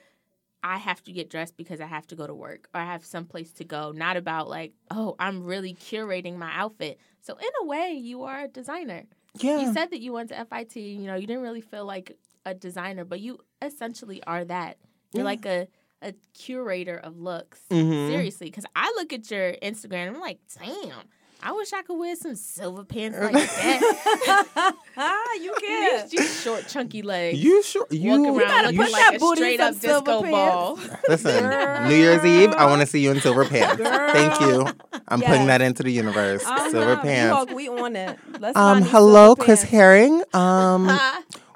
[0.63, 3.05] I have to get dressed because I have to go to work or I have
[3.05, 6.99] someplace to go, not about like, oh, I'm really curating my outfit.
[7.23, 9.05] So in a way, you are a designer.
[9.41, 12.17] yeah, You said that you went to FIT, you know, you didn't really feel like
[12.45, 14.79] a designer, but you essentially are that.
[15.13, 15.25] You're Yeah.
[15.25, 15.69] like a
[16.03, 17.61] a curator of looks.
[17.69, 18.09] Mhm.
[18.09, 21.07] Seriously, because I look at your Instagram and I'm like, damn,
[21.43, 24.75] I wish I could wear some silver pants like that.
[24.97, 26.09] ah, you can.
[26.09, 27.39] These just short, chunky legs.
[27.43, 30.23] you sure you Walking around gotta looking put like that booty straight up silver disco
[30.23, 30.31] pants.
[30.31, 30.79] ball.
[31.09, 31.41] listen?
[31.51, 31.89] Girl.
[31.89, 33.83] New Year's Eve, I want to see you in silver pants.
[33.83, 34.67] Thank you.
[35.09, 36.45] I'm putting that into the universe.
[36.45, 36.71] Uh-huh.
[36.71, 37.37] Silver We pants.
[37.51, 38.19] all- We on it.
[38.39, 39.71] Let's Um, find hello, Chris pants.
[39.71, 40.23] Herring.
[40.35, 40.91] Um,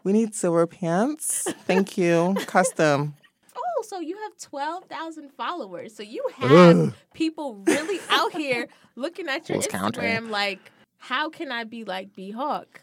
[0.02, 1.46] we need silver pants.
[1.66, 2.34] Thank you.
[2.46, 3.14] Custom.
[3.84, 5.94] Oh, so you have 12,000 followers.
[5.94, 6.94] So you have Ugh.
[7.12, 10.02] people really out here looking at your Who's counting?
[10.02, 12.80] Instagram like, how can I be like B Hawk?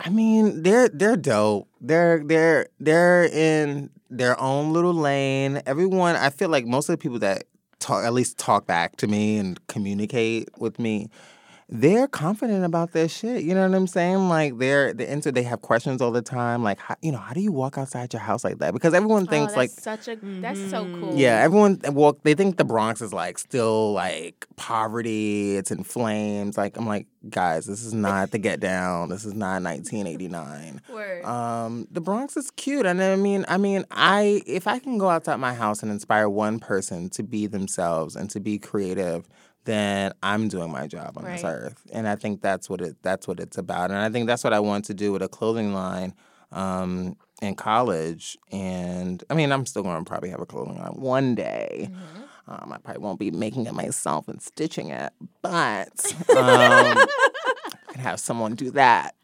[0.00, 1.68] I mean, they're they're dope.
[1.80, 5.60] They're they're they're in their own little lane.
[5.66, 7.44] Everyone, I feel like most of the people that
[7.80, 11.10] talk, at least talk back to me and communicate with me,
[11.70, 13.42] they're confident about their shit.
[13.42, 14.28] You know what I'm saying?
[14.30, 16.62] Like they're the into they have questions all the time.
[16.62, 18.72] Like how, you know, how do you walk outside your house like that?
[18.72, 21.00] Because everyone thinks oh, like such a that's so Mhm.
[21.00, 21.14] cool.
[21.14, 26.56] yeah, everyone well, they think the Bronx is like still like poverty, it's in flames.
[26.56, 29.10] Like I'm like, guys, this is not the get down.
[29.10, 30.80] This is not 1989.
[30.90, 31.24] Word.
[31.24, 35.10] Um, the Bronx is cute, and I mean, I mean, I if I can go
[35.10, 39.28] outside my house and inspire one person to be themselves and to be creative,
[39.64, 41.82] then I'm doing my job on this earth.
[41.92, 43.90] And I think that's what it that's what it's about.
[43.90, 46.14] And I think that's what I want to do with a clothing line
[46.52, 48.38] um, in college.
[48.50, 51.90] And I mean, I'm still going to probably have a clothing line one day.
[51.90, 52.22] Mhm.
[52.50, 58.00] Um, I probably won't be making it myself and stitching it, but um, I can
[58.00, 59.14] have someone do that.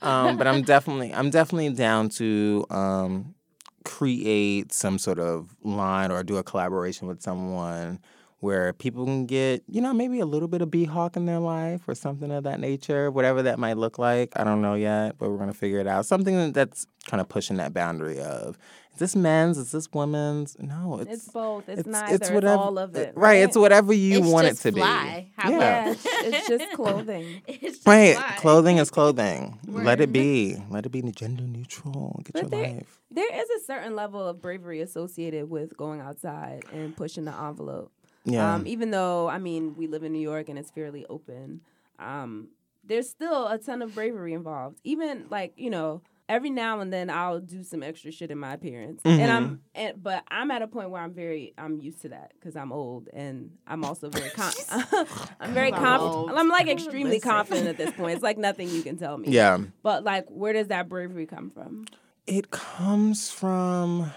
[0.00, 3.36] Um, but I'm definitely, I'm definitely down to um,
[3.84, 8.00] create some sort of line or do a collaboration with someone
[8.42, 11.38] where people can get, you know, maybe a little bit of B Hawk in their
[11.38, 14.32] life or something of that nature, whatever that might look like.
[14.34, 16.06] I don't know yet, but we're gonna figure it out.
[16.06, 18.58] Something that's kind of pushing that boundary of
[18.94, 20.56] is this men's, is this women's?
[20.58, 21.68] No, it's It's both.
[21.68, 22.14] It's, it's, neither.
[22.16, 23.12] it's It's, all of uh, it.
[23.14, 25.30] Right, it's whatever you It's want it to fly.
[25.36, 25.40] be.
[25.40, 25.56] How yeah.
[25.56, 27.42] about- Yeah, it's, it's just clothing.
[27.46, 28.34] It's just Right, fly.
[28.38, 29.60] clothing is clothing.
[29.68, 30.56] Let it be.
[30.68, 32.20] Let it be gender neutral.
[32.24, 32.98] Get But your there- life.
[33.14, 37.92] There is a certain level of bravery associated with going outside and pushing the envelope.
[38.24, 38.54] Yeah.
[38.54, 41.60] Um, even though I mean we live in New York and it's fairly open,
[41.98, 42.48] um,
[42.84, 44.78] there's still a ton of bravery involved.
[44.84, 48.52] Even like you know, every now and then I'll do some extra shit in my
[48.54, 52.10] appearance, and I'm and but I'm at a point where I'm very I'm used to
[52.10, 54.52] that because I'm old and I'm also very con-
[55.40, 56.14] I'm very I'm confident.
[56.16, 56.30] old.
[56.32, 57.30] I'm like extremely Listen.
[57.30, 58.14] confident at this point.
[58.14, 59.30] It's like nothing you can tell me.
[59.30, 59.58] yeah.
[59.82, 61.86] But like, where does that bravery come from?
[62.26, 64.12] It comes from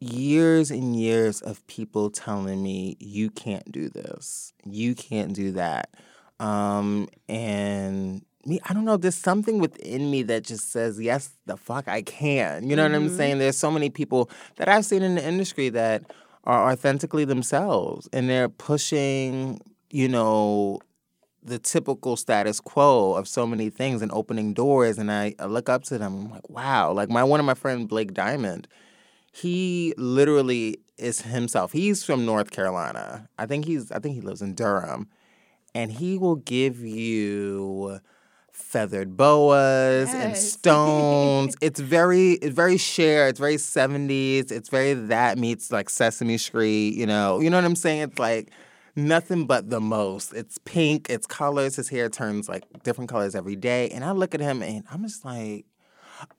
[0.00, 5.90] years and years of people telling me you can't do this, you can't do that,
[6.40, 8.96] um, and me, I don't know.
[8.96, 12.68] There's something within me that just says yes, the fuck I can.
[12.68, 12.92] You know mm-hmm.
[12.92, 13.16] what I'm mm-hmm.
[13.16, 13.38] saying?
[13.38, 16.04] There's so many people that I've seen in the industry that
[16.44, 20.80] are authentically themselves, and they're pushing, you know,
[21.42, 25.68] the typical status quo of so many things and opening doors and I, I look
[25.68, 28.68] up to them I'm like wow like my one of my friends Blake Diamond
[29.40, 34.42] he literally is himself he's from North Carolina I think he's I think he lives
[34.42, 35.08] in Durham
[35.74, 38.00] and he will give you
[38.58, 40.14] feathered boas yes.
[40.14, 41.56] and stones.
[41.62, 44.50] it's very it's very Cher, it's very 70s.
[44.50, 47.40] It's very that meets like Sesame Street, you know.
[47.40, 48.02] You know what I'm saying?
[48.02, 48.50] It's like
[48.96, 50.32] nothing but the most.
[50.34, 51.76] It's pink, it's colors.
[51.76, 53.88] His hair turns like different colors every day.
[53.90, 55.64] And I look at him and I'm just like,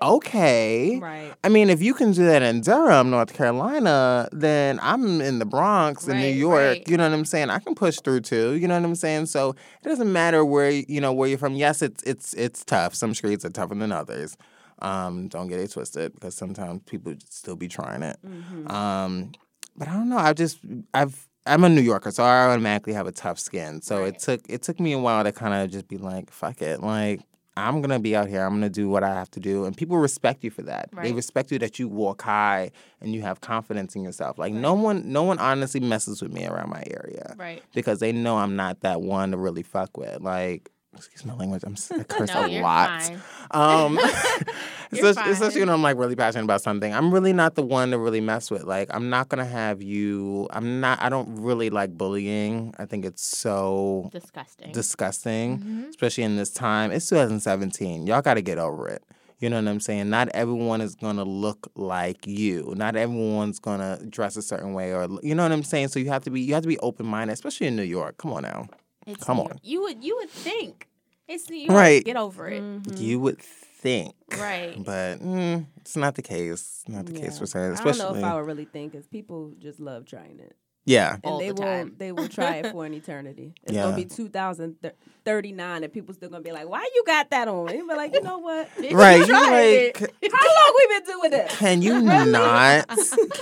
[0.02, 1.00] okay.
[1.00, 1.34] Right.
[1.44, 5.46] I mean, if you can do that in Durham, North Carolina, then I'm in the
[5.46, 6.78] Bronx in right, New York.
[6.78, 6.90] Right.
[6.90, 7.50] You know what I'm saying?
[7.50, 8.54] I can push through too.
[8.56, 9.28] You know what I'm saying?
[9.28, 11.56] So it doesn't matter where you know where you're from.
[11.56, 12.96] Yes, it's it's it's tough.
[12.96, 14.38] Some streets are tougher than others.
[14.82, 18.18] Um, don't get it twisted because sometimes people still be trying it.
[18.26, 18.72] Mm-hmm.
[18.72, 19.32] Um,
[19.76, 20.18] but I don't know.
[20.18, 20.60] I just
[20.94, 23.82] I've I'm a New Yorker, so I automatically have a tough skin.
[23.82, 24.14] So right.
[24.14, 26.82] it took it took me a while to kind of just be like, fuck it,
[26.82, 27.22] like
[27.68, 28.44] I'm gonna be out here.
[28.44, 30.90] I'm gonna do what I have to do, and people respect you for that.
[30.92, 31.06] Right.
[31.06, 34.38] They respect you that you walk high and you have confidence in yourself.
[34.38, 34.62] Like right.
[34.62, 37.64] no one, no one honestly messes with me around my area, right?
[37.74, 40.22] Because they know I'm not that one to really fuck with.
[40.22, 41.64] Like excuse my language.
[41.66, 43.12] I'm I curse no, a lot.
[43.52, 43.98] Um,
[44.92, 46.94] especially, especially, when I'm like really passionate about something.
[46.94, 48.64] I'm really not the one to really mess with.
[48.64, 50.48] Like I'm not gonna have you.
[50.52, 51.02] I'm not.
[51.02, 52.74] I don't really like bullying.
[52.78, 54.72] I think it's so disgusting.
[54.72, 55.90] Disgusting, mm-hmm.
[55.90, 56.92] especially in this time.
[56.92, 58.08] It's 2017.
[58.08, 59.04] Y'all got to get over it.
[59.40, 60.10] You know what I'm saying?
[60.10, 62.74] Not everyone is gonna look like you.
[62.76, 65.90] Not everyone's gonna dress a certain way, or you know what I'm saying.
[65.90, 68.18] So you have to be you have to be open minded, especially in New York.
[68.18, 68.68] Come on now.
[69.10, 69.60] It's Come on.
[69.64, 70.88] You would you would think
[71.28, 72.04] it's you right.
[72.04, 72.62] Get over it.
[72.62, 73.02] Mm-hmm.
[73.02, 74.76] You would think, right?
[74.78, 76.84] But mm, it's not the case.
[76.88, 77.26] Not the yeah.
[77.26, 77.74] case for saying.
[77.74, 80.56] Especially, I don't know if I would really think, because people just love trying it.
[80.90, 83.54] Yeah, and All they the will they will try it for an eternity.
[83.64, 83.84] It's yeah.
[83.84, 87.88] gonna be 2039, and people still gonna be like, "Why you got that on?" And
[87.88, 88.68] be like, "You know what?
[88.92, 89.20] right?
[89.28, 90.00] You like,
[90.34, 91.56] how long we been doing this?
[91.58, 92.88] Can you not?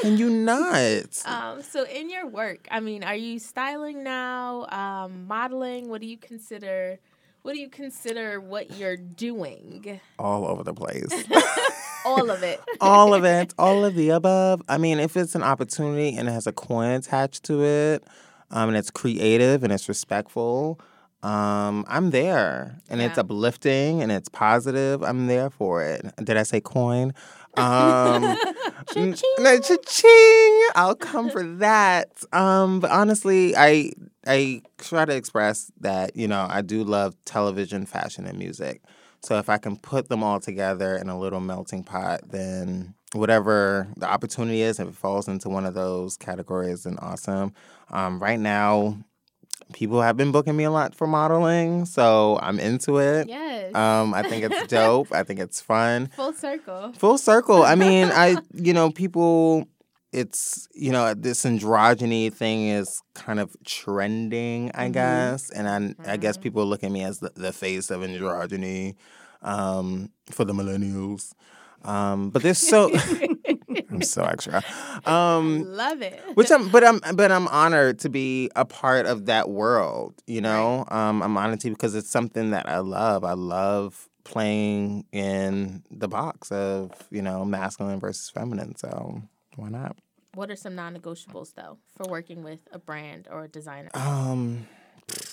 [0.01, 1.23] can you not?
[1.25, 4.65] Um, so in your work, I mean, are you styling now?
[4.67, 5.87] Um, modeling?
[5.87, 6.99] What do you consider?
[7.47, 10.01] What do you consider what you're doing?
[10.19, 11.07] All over the place.
[12.05, 12.59] all of it.
[12.81, 13.53] all of it.
[13.57, 14.61] All of the above.
[14.67, 18.03] I mean, if it's an opportunity and it has a coin attached to it,
[18.51, 20.81] um, and it's creative and it's respectful,
[21.23, 22.81] um, I'm there.
[22.89, 23.07] And yeah.
[23.07, 25.01] it's uplifting and it's positive.
[25.01, 26.05] I'm there for it.
[26.21, 27.13] Did I say coin?
[27.55, 28.37] Um,
[28.87, 29.15] cha-ching.
[29.39, 30.67] No, cha-ching.
[30.75, 32.09] I'll come for that.
[32.33, 33.93] Um, but honestly, I
[34.27, 38.81] I try to express that you know I do love television, fashion, and music.
[39.21, 43.87] So if I can put them all together in a little melting pot, then whatever
[43.97, 47.53] the opportunity is, if it falls into one of those categories, then awesome.
[47.89, 48.97] Um, right now,
[49.73, 53.27] people have been booking me a lot for modeling, so I'm into it.
[53.27, 53.75] Yes.
[53.75, 55.07] Um, I think it's dope.
[55.11, 56.07] I think it's fun.
[56.15, 56.93] Full circle.
[56.93, 57.63] Full circle.
[57.63, 59.67] I mean, I you know people.
[60.11, 64.91] It's you know this androgyny thing is kind of trending, I mm-hmm.
[64.93, 66.09] guess, and I, mm-hmm.
[66.09, 66.43] I guess mm-hmm.
[66.43, 68.95] people look at me as the, the face of androgyny
[69.41, 71.33] um, for the millennials.
[71.83, 72.91] Um, but there's so
[73.89, 74.63] I'm so extra.
[75.05, 76.21] Um, Love it.
[76.35, 80.21] Which I'm, but I'm, but I'm honored to be a part of that world.
[80.27, 81.09] You know, right.
[81.09, 83.23] um, I'm honored to because it's something that I love.
[83.23, 88.75] I love playing in the box of you know masculine versus feminine.
[88.75, 89.21] So
[89.57, 89.97] why not?
[90.33, 93.89] What are some non-negotiables though for working with a brand or a designer?
[93.95, 94.67] Um,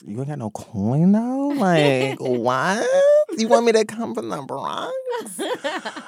[0.05, 1.51] you ain't got no coin though.
[1.55, 2.87] Like what?
[3.39, 4.93] You want me to come from the Bronx?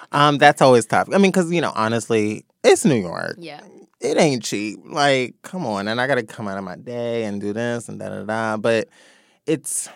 [0.12, 1.08] um, that's always tough.
[1.12, 3.36] I mean, because you know, honestly, it's New York.
[3.38, 3.60] Yeah.
[4.00, 4.80] It ain't cheap.
[4.84, 7.88] Like, come on, and I got to come out of my day and do this
[7.88, 8.56] and da da da.
[8.56, 8.88] But
[9.46, 9.88] it's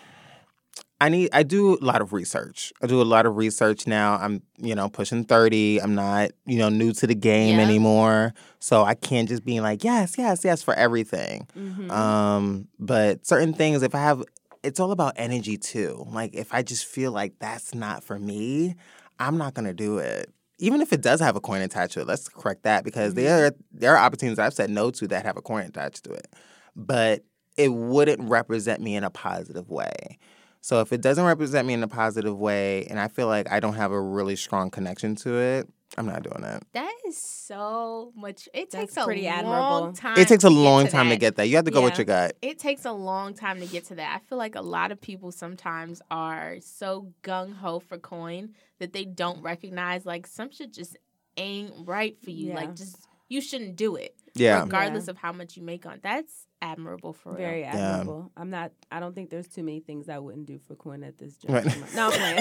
[1.01, 2.71] I need I do a lot of research.
[2.79, 4.19] I do a lot of research now.
[4.21, 5.81] I'm, you know, pushing 30.
[5.81, 7.65] I'm not, you know, new to the game yeah.
[7.65, 8.35] anymore.
[8.59, 11.47] So I can't just be like, yes, yes, yes for everything.
[11.57, 11.89] Mm-hmm.
[11.89, 14.23] Um, but certain things if I have
[14.61, 16.05] it's all about energy too.
[16.07, 18.75] Like if I just feel like that's not for me,
[19.17, 20.31] I'm not going to do it.
[20.59, 23.23] Even if it does have a coin attached to it, let's correct that because mm-hmm.
[23.23, 26.11] there are, there are opportunities I've said no to that have a coin attached to
[26.11, 26.27] it.
[26.75, 27.23] But
[27.57, 30.19] it wouldn't represent me in a positive way.
[30.61, 33.59] So if it doesn't represent me in a positive way and I feel like I
[33.59, 36.63] don't have a really strong connection to it, I'm not doing it.
[36.73, 38.47] That is so much.
[38.53, 39.93] It That's takes a pretty long admirable.
[39.93, 40.17] time.
[40.17, 41.19] It takes a to get long to time to that.
[41.19, 41.47] get that.
[41.47, 42.37] You have to go with your gut.
[42.41, 44.15] It takes a long time to get to that.
[44.15, 48.93] I feel like a lot of people sometimes are so gung ho for coin that
[48.93, 50.95] they don't recognize like some shit just
[51.37, 52.49] ain't right for you.
[52.49, 52.55] Yeah.
[52.55, 52.95] Like just
[53.27, 54.61] you shouldn't do it, Yeah.
[54.63, 55.99] regardless of how much you make on.
[56.03, 57.37] That's admirable for real.
[57.39, 57.75] Very Yeah.
[57.75, 58.31] admirable.
[58.37, 58.71] I'm not.
[58.91, 61.63] I don't think there's too many things I wouldn't do for Quinn at this Right.
[61.63, 61.95] juncture.
[61.95, 62.39] No, I'm playing.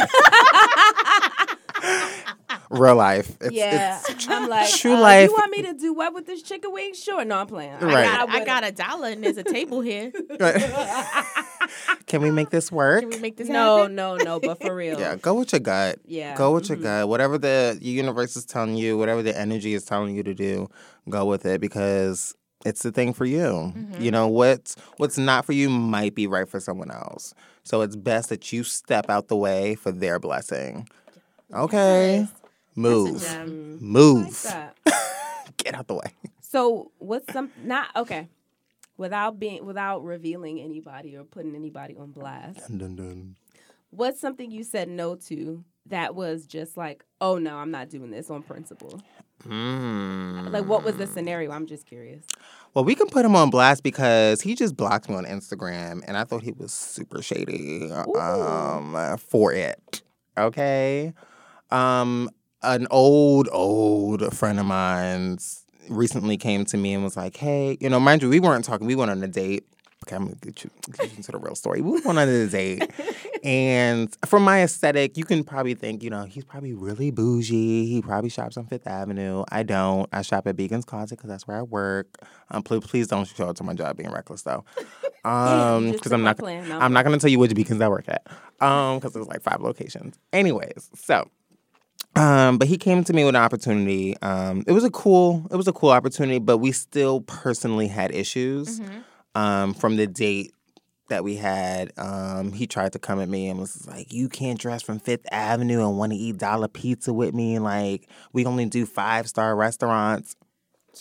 [2.71, 3.37] Real life.
[3.41, 5.29] It's, yeah, it's I'm like, true uh, life.
[5.29, 6.95] You want me to do what with this chicken wing?
[6.95, 7.25] Sure.
[7.25, 7.73] No, I'm playing.
[7.81, 7.83] Right.
[7.83, 8.47] I, got, I wouldn't.
[8.47, 10.13] got a dollar and there's a table here.
[12.07, 13.01] Can we make this work?
[13.01, 13.95] Can we make this No, happen?
[13.97, 14.39] no, no.
[14.41, 15.01] But for real.
[15.01, 15.99] Yeah, go with your gut.
[16.07, 16.37] Yeah.
[16.37, 16.83] Go with your mhm.
[16.83, 17.09] gut.
[17.09, 20.69] Whatever the universe is telling you, whatever the energy is telling you to do,
[21.09, 23.73] go with it because it's the thing for you.
[23.75, 24.01] Mm-hmm.
[24.03, 27.35] You know what's what's not for you might be right for someone else.
[27.65, 30.89] So it's best that you step out the way for their blessing.
[31.53, 32.33] Okay, Yes.
[32.77, 33.23] move.
[33.23, 34.47] Mm, like move,
[35.57, 36.13] get out the way.
[36.41, 38.29] So what's some not okay?
[38.97, 43.37] Without being without revealing anybody or putting anybody on blast, Dun, dun, dun.
[43.91, 48.11] what's something you said no to that was just like, oh no, I'm not doing
[48.11, 49.01] this on principle?
[49.49, 50.53] Mm.
[50.53, 51.51] Like, what was the scenario?
[51.51, 52.25] I'm just curious.
[52.75, 56.17] Well, we can put him on blast because he just blocked me on Instagram, and
[56.17, 60.03] I thought he was super shady um, for it.
[60.39, 61.13] Okay,
[61.71, 62.31] um,
[62.63, 65.39] an old old friend of mine
[65.89, 68.87] recently came to me and was like, "Hey, you know, mind you, we weren't talking.
[68.87, 69.67] We went on a date."
[70.07, 71.83] Okay, I'm gonna get you, get you into the real story.
[71.83, 72.91] We went on a date,
[73.45, 77.85] and from my aesthetic, you can probably think, you know, he's probably really bougie.
[77.87, 79.45] He probably shops on Fifth Avenue.
[79.51, 80.09] I don't.
[80.11, 82.07] I shop at Beacon's Closet because that's where I work.
[82.51, 84.65] Um, please, please don't show up to my job being reckless though,
[85.29, 86.39] um, because I'm not.
[86.39, 86.67] plan.
[86.67, 88.27] No, I'm not gonna tell you which Beacons I work at,
[88.61, 90.19] um, because there's like five locations.
[90.33, 91.29] Anyways, so.
[92.17, 94.17] Um, but he came to me with an opportunity.
[94.23, 98.13] Um, it was a cool, it was a cool opportunity, but we still personally had
[98.13, 99.05] issues Mhm.
[99.35, 100.53] Um, from the date
[101.09, 101.93] that we had.
[101.99, 105.27] Um, he tried to come at me and was like, "You can't dress from Fifth
[105.31, 107.59] Avenue and want to eat dollar pizza with me.
[107.59, 110.37] Like, we only do five star restaurants."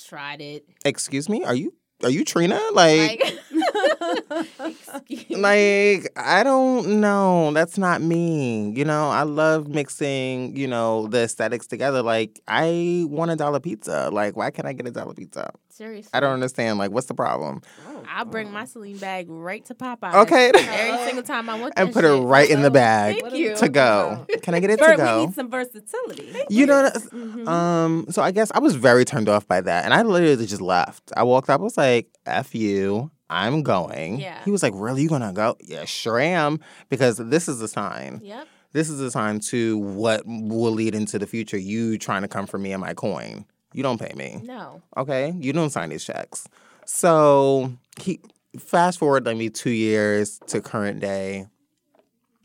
[0.05, 0.65] Tried it.
[0.85, 2.59] Excuse me, are you are you Trina?
[2.73, 3.33] Like, Like,
[4.59, 7.51] excuse like I don't know.
[7.51, 8.71] That's not me.
[8.71, 10.55] You know, I love mixing.
[10.55, 12.01] You know, the aesthetics together.
[12.01, 14.09] Like, I want a dollar pizza.
[14.11, 15.51] Like, why can't I get a dollar pizza?
[15.69, 16.09] Seriously.
[16.13, 16.77] I don't understand.
[16.79, 17.61] Like, what's the problem?
[18.11, 20.13] I'll bring my Celine bag right to Popeye.
[20.23, 20.51] Okay.
[20.55, 22.23] Every single time I want that and put it shit.
[22.23, 23.55] right in the bag Thank you.
[23.55, 24.25] to go.
[24.41, 25.19] Can I get it Ver- to go?
[25.21, 26.33] we need some versatility.
[26.49, 27.47] You know, what- Mhm.
[27.47, 30.61] um, so I guess I was very turned off by that, and I literally just
[30.61, 31.11] left.
[31.15, 34.43] I walked up, I was like, "F you, I'm going." Yeah.
[34.43, 38.21] He was like, "Really, you gonna go?" Yeah, sure am, because this is a sign.
[38.23, 38.47] Yep.
[38.71, 41.57] This is a sign to what will lead into the future.
[41.57, 43.45] You trying to come for me and my coin.
[43.73, 44.81] You don't pay me, No.
[44.97, 45.33] okay?
[45.39, 46.47] You don't sign these checks.
[46.91, 47.71] So
[48.01, 48.19] he
[48.57, 51.45] fast forward like maybe two years to current day.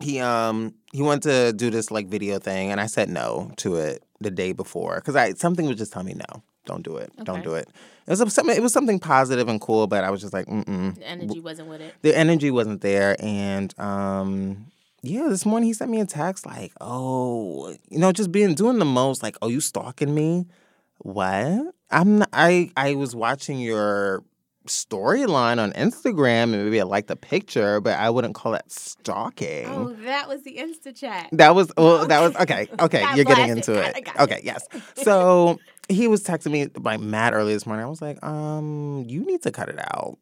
[0.00, 3.76] He um he wanted to do this like video thing, and I said no to
[3.76, 7.10] it the day before because I something was just telling me no, don't do it,
[7.24, 7.70] don't do it.
[8.06, 10.62] It was something it was something positive and cool, but I was just like, mm
[10.66, 10.94] mm.
[10.94, 11.94] The energy wasn't with it.
[12.02, 14.66] The energy wasn't there, and um
[15.00, 18.78] yeah, this morning he sent me a text like, oh, you know, just being doing
[18.78, 20.46] the most like, oh, you stalking me?
[20.98, 21.74] What?
[21.90, 24.22] I'm not, I I was watching your
[24.66, 29.66] storyline on Instagram and maybe I liked the picture, but I wouldn't call that stalking.
[29.66, 31.28] Oh, that was the Insta chat.
[31.32, 32.06] That was well.
[32.06, 32.68] That was okay.
[32.80, 33.94] Okay, you're getting into it.
[33.96, 34.44] I got okay, it.
[34.44, 34.66] yes.
[34.96, 37.84] So he was texting me like mad early this morning.
[37.84, 40.18] I was like, um, you need to cut it out.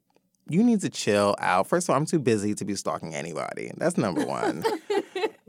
[0.48, 1.68] You need to chill out.
[1.68, 3.70] First of all, I'm too busy to be stalking anybody.
[3.76, 4.64] That's number one.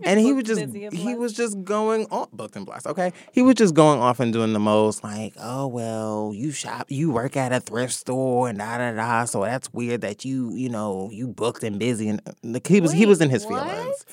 [0.05, 0.61] and he was just
[0.93, 2.87] he was just going off booked and blessed.
[2.87, 5.03] Okay, he was just going off and doing the most.
[5.03, 9.25] Like, oh well, you shop, you work at a thrift store, and da da da.
[9.25, 12.09] So that's weird that you you know you booked and busy.
[12.09, 13.65] And uh, like, he was he was in his what?
[13.67, 14.05] feelings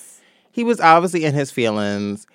[0.52, 2.26] he was obviously in his feelings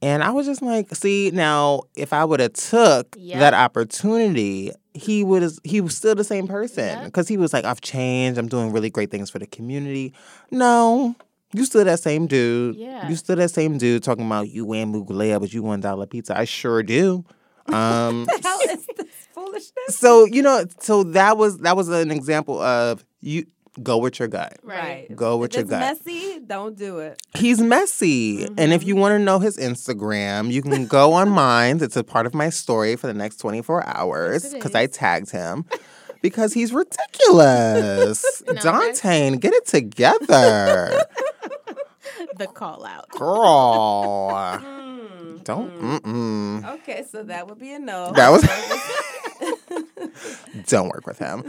[0.00, 3.40] and i was just like see now if i would have took Yep.
[3.40, 7.04] that opportunity he would he was still the same person Yep.
[7.06, 10.12] because he was like i've changed i'm doing really great things for the community
[10.52, 11.16] no
[11.54, 13.08] you still that same dude Yeah.
[13.08, 16.36] you still that same dude talking about you and Mugler, but you want dollar pizza
[16.38, 17.24] i sure do
[17.68, 19.96] um the hell is this foolishness?
[19.96, 23.46] so you know so that was that was an example of you
[23.82, 25.06] go with your gut Right.
[25.16, 25.80] Go with if your gut.
[25.80, 27.20] messy, don't do it.
[27.36, 28.44] He's messy.
[28.56, 31.80] And if you want to know his Instagram, you can go on mine.
[31.82, 35.30] It's a part of my story for the next 24 hours Yes, because I tagged
[35.32, 35.64] him
[36.22, 38.42] because he's ridiculous.
[38.46, 41.00] No, Dante, get it together.
[42.38, 43.08] The call out.
[43.10, 44.30] Girl.
[44.62, 45.80] Mm, Don't.
[45.80, 46.00] mm.
[46.00, 46.74] Mm-mm.
[46.76, 48.12] Okay, so that would be a no.
[48.12, 48.42] That was.
[50.66, 51.44] Don't work with him.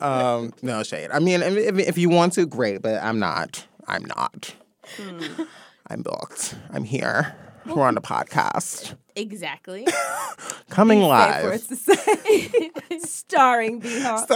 [0.00, 1.10] Um, no shade.
[1.12, 3.66] I mean, if, if you want to, great, but I'm not.
[3.86, 4.54] I'm not.
[4.96, 5.42] Hmm.
[5.88, 6.54] I'm booked.
[6.72, 7.34] I'm here.
[7.66, 8.94] We're on the podcast.
[9.16, 9.86] Exactly.
[10.70, 11.44] Coming live.
[11.46, 12.70] us to say.
[13.00, 14.28] Starring B Hawk.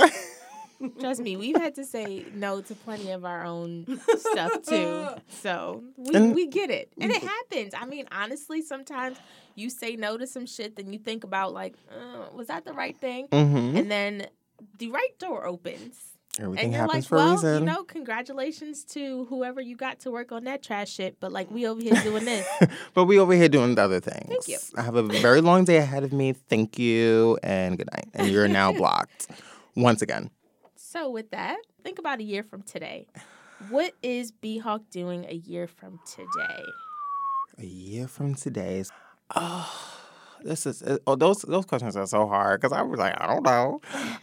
[1.00, 5.08] Trust me, we've had to say no to plenty of our own stuff too.
[5.42, 6.92] So we, And- we get it.
[7.00, 7.74] And it happens.
[7.76, 9.18] I mean, honestly, sometimes
[9.54, 12.72] you say no to some shit, then you think about, like, uh, was that the
[12.72, 13.26] right thing?
[13.32, 14.26] hmm And then
[14.78, 15.96] the right door opens.
[16.40, 17.58] Everything and you're happens like, for well, a reason.
[17.58, 21.20] you know, congratulations to whoever you got to work on that trash shit.
[21.20, 22.46] But like, we over here doing this.
[22.94, 24.28] but we over here doing the other things.
[24.28, 24.58] Thank you.
[24.76, 26.32] I have a very long day ahead of me.
[26.32, 28.08] Thank you and good night.
[28.14, 29.28] And you're now blocked
[29.76, 30.30] once again.
[30.92, 33.06] So with that, think about a year from today.
[33.70, 36.62] What is B Hawk doing a year from today?
[37.58, 38.84] A year from today.
[39.34, 39.98] Oh,
[40.42, 43.26] this is uh, oh those those questions are so hard because I was like I
[43.26, 43.80] don't know.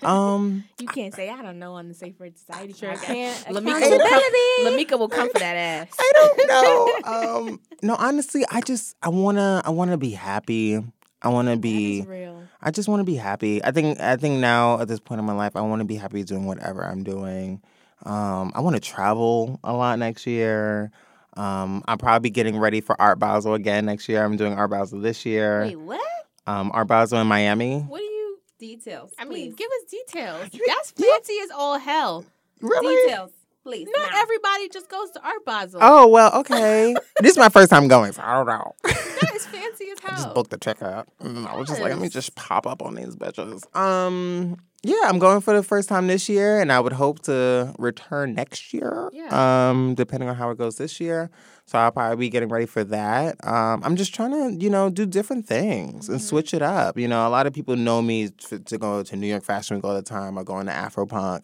[0.08, 3.36] Um, You can't say I don't know on the Safe Word Society Sure I can't.
[3.48, 4.24] Lamika will, come,
[4.62, 5.96] Lamika will come for that ass.
[5.98, 7.48] I don't know.
[7.48, 10.84] Um, no, honestly, I just I wanna I wanna be happy.
[11.22, 12.00] I wanna be.
[12.00, 12.44] is real.
[12.62, 13.64] I just want to be happy.
[13.64, 15.96] I think I think now at this point in my life, I want to be
[15.96, 17.62] happy doing whatever I'm doing.
[18.04, 20.92] Um, I want to travel a lot next year.
[21.38, 24.24] Um, I'm probably getting ready for Art Basel again next year.
[24.24, 25.62] I'm doing Art Basel this year.
[25.64, 26.02] Wait, what?
[26.48, 27.80] Um, Art Basel in Miami.
[27.80, 28.40] What do you?
[28.58, 29.14] Details.
[29.18, 30.50] I mean, give us details.
[30.68, 32.26] That's fancy as all hell.
[32.60, 32.94] Really?
[33.06, 33.32] details,
[33.64, 33.88] please.
[33.96, 34.20] Not now.
[34.22, 35.80] everybody just goes to Art Basel.
[35.82, 36.94] Oh well, okay.
[37.22, 38.76] this is my first time going, so I don't know.
[38.84, 39.59] that is fancy
[39.92, 40.34] as I just hell.
[40.34, 41.06] booked the ticket.
[41.20, 43.64] And I was just like, let me just pop up on these bitches.
[43.76, 47.74] Um, yeah, I'm going for the first time this year, and I would hope to
[47.78, 49.10] return next year.
[49.12, 49.70] Yeah.
[49.70, 51.30] Um, depending on how it goes this year.
[51.66, 53.36] So I'll probably be getting ready for that.
[53.46, 56.26] Um, I'm just trying to, you know, do different things and Mm-hmm.
[56.28, 56.98] switch it up.
[56.98, 59.76] You know, a lot of people know me to, to go to New York Fashion
[59.78, 61.42] Week all the time or going to Afropunk.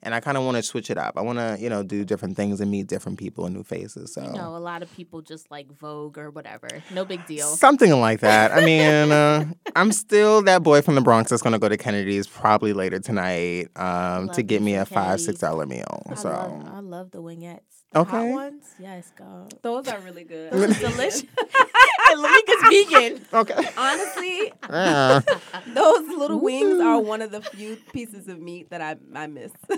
[0.00, 1.14] And I kind of want to switch it up.
[1.16, 4.14] I want to, you know, do different things and meet different people and new faces.
[4.14, 6.68] So You know, a lot of people just like Vogue or whatever.
[6.94, 7.46] No big deal.
[7.48, 8.52] Something like that.
[8.52, 11.76] I mean, uh, I'm still that boy from the Bronx that's going to go to
[11.76, 16.02] Kennedy's probably later tonight um, to get me a five, six dollar meal.
[16.08, 17.77] I So love, I love the wingettes.
[17.92, 18.10] The Okay.
[18.10, 18.64] hot ones?
[18.78, 19.54] Yes, God.
[19.62, 20.52] Those are really good.
[20.52, 21.22] Those are delicious.
[22.10, 23.26] and Lamika's vegan.
[23.32, 25.20] okay, Honestly, Yeah.
[25.74, 29.52] those little wings are one of the few pieces of meat that I I miss.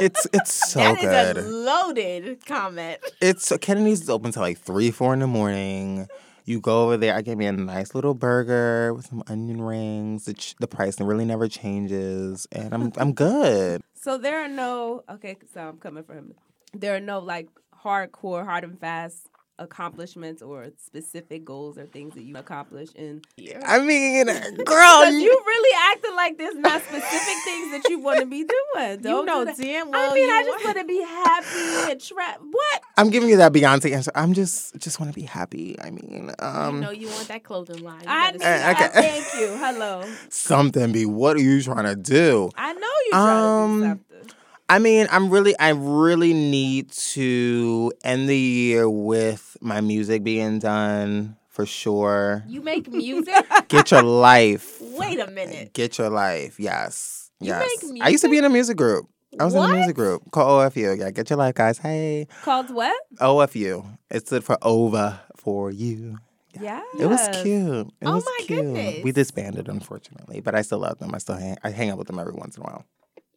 [0.00, 1.38] it's it's so That is good.
[1.38, 2.98] a loaded comment.
[3.20, 6.06] It's Kennedy's is open till like three, four in the morning.
[6.44, 7.14] You go over there.
[7.14, 10.24] I get me a nice little burger with some onion rings.
[10.24, 13.82] The, ch- the price really never changes, and I'm I'm good.
[13.94, 15.36] so there are no okay.
[15.52, 16.34] So I'm coming for him.
[16.72, 17.48] There are no like
[17.84, 19.26] hardcore, hard and fast
[19.58, 23.20] accomplishments or specific goals or things that you accomplish in.
[23.66, 24.24] I mean,
[24.64, 28.38] girl, you, you really acting like there's not specific things that you want to be
[28.44, 28.90] doing.
[28.92, 31.02] You Don't know do damn well I mean, you I just want- want to be
[31.02, 32.80] happy and tra- What?
[32.96, 34.10] I'm giving you that Beyonce answer.
[34.14, 35.76] I'm just just want to be happy.
[35.78, 38.00] I mean, um, you know you want that clothing line.
[38.00, 38.84] You I, better Uh, say okay.
[38.84, 39.56] I thank you.
[39.58, 40.04] Hello.
[40.30, 40.92] something.
[40.92, 42.50] Be what are you trying to do?
[42.56, 43.88] I know you're trying Um, to do
[44.28, 44.36] something.
[44.70, 50.60] I mean, I'm really, I really need to end the year with my music being
[50.60, 52.44] done for sure.
[52.46, 53.34] You make music?
[53.68, 54.80] Get your life.
[54.80, 55.72] Wait a minute.
[55.72, 56.60] Get your life.
[56.60, 57.32] Yes.
[57.40, 57.84] You yes.
[58.00, 59.08] I used to be in a music group.
[59.40, 60.98] I was in a music group called OFU.
[60.98, 61.78] Yeah, get your life, guys.
[61.78, 62.96] Hey, Called what?
[63.18, 63.86] OFU.
[64.10, 66.18] It stood for over for you.
[66.60, 66.82] Yeah.
[66.98, 67.86] It was cute.
[68.00, 68.58] It Oh was my cute.
[68.64, 69.04] goodness.
[69.04, 71.14] We disbanded, unfortunately, but I still love them.
[71.14, 72.84] I still hang, I hang out with them every once in a while.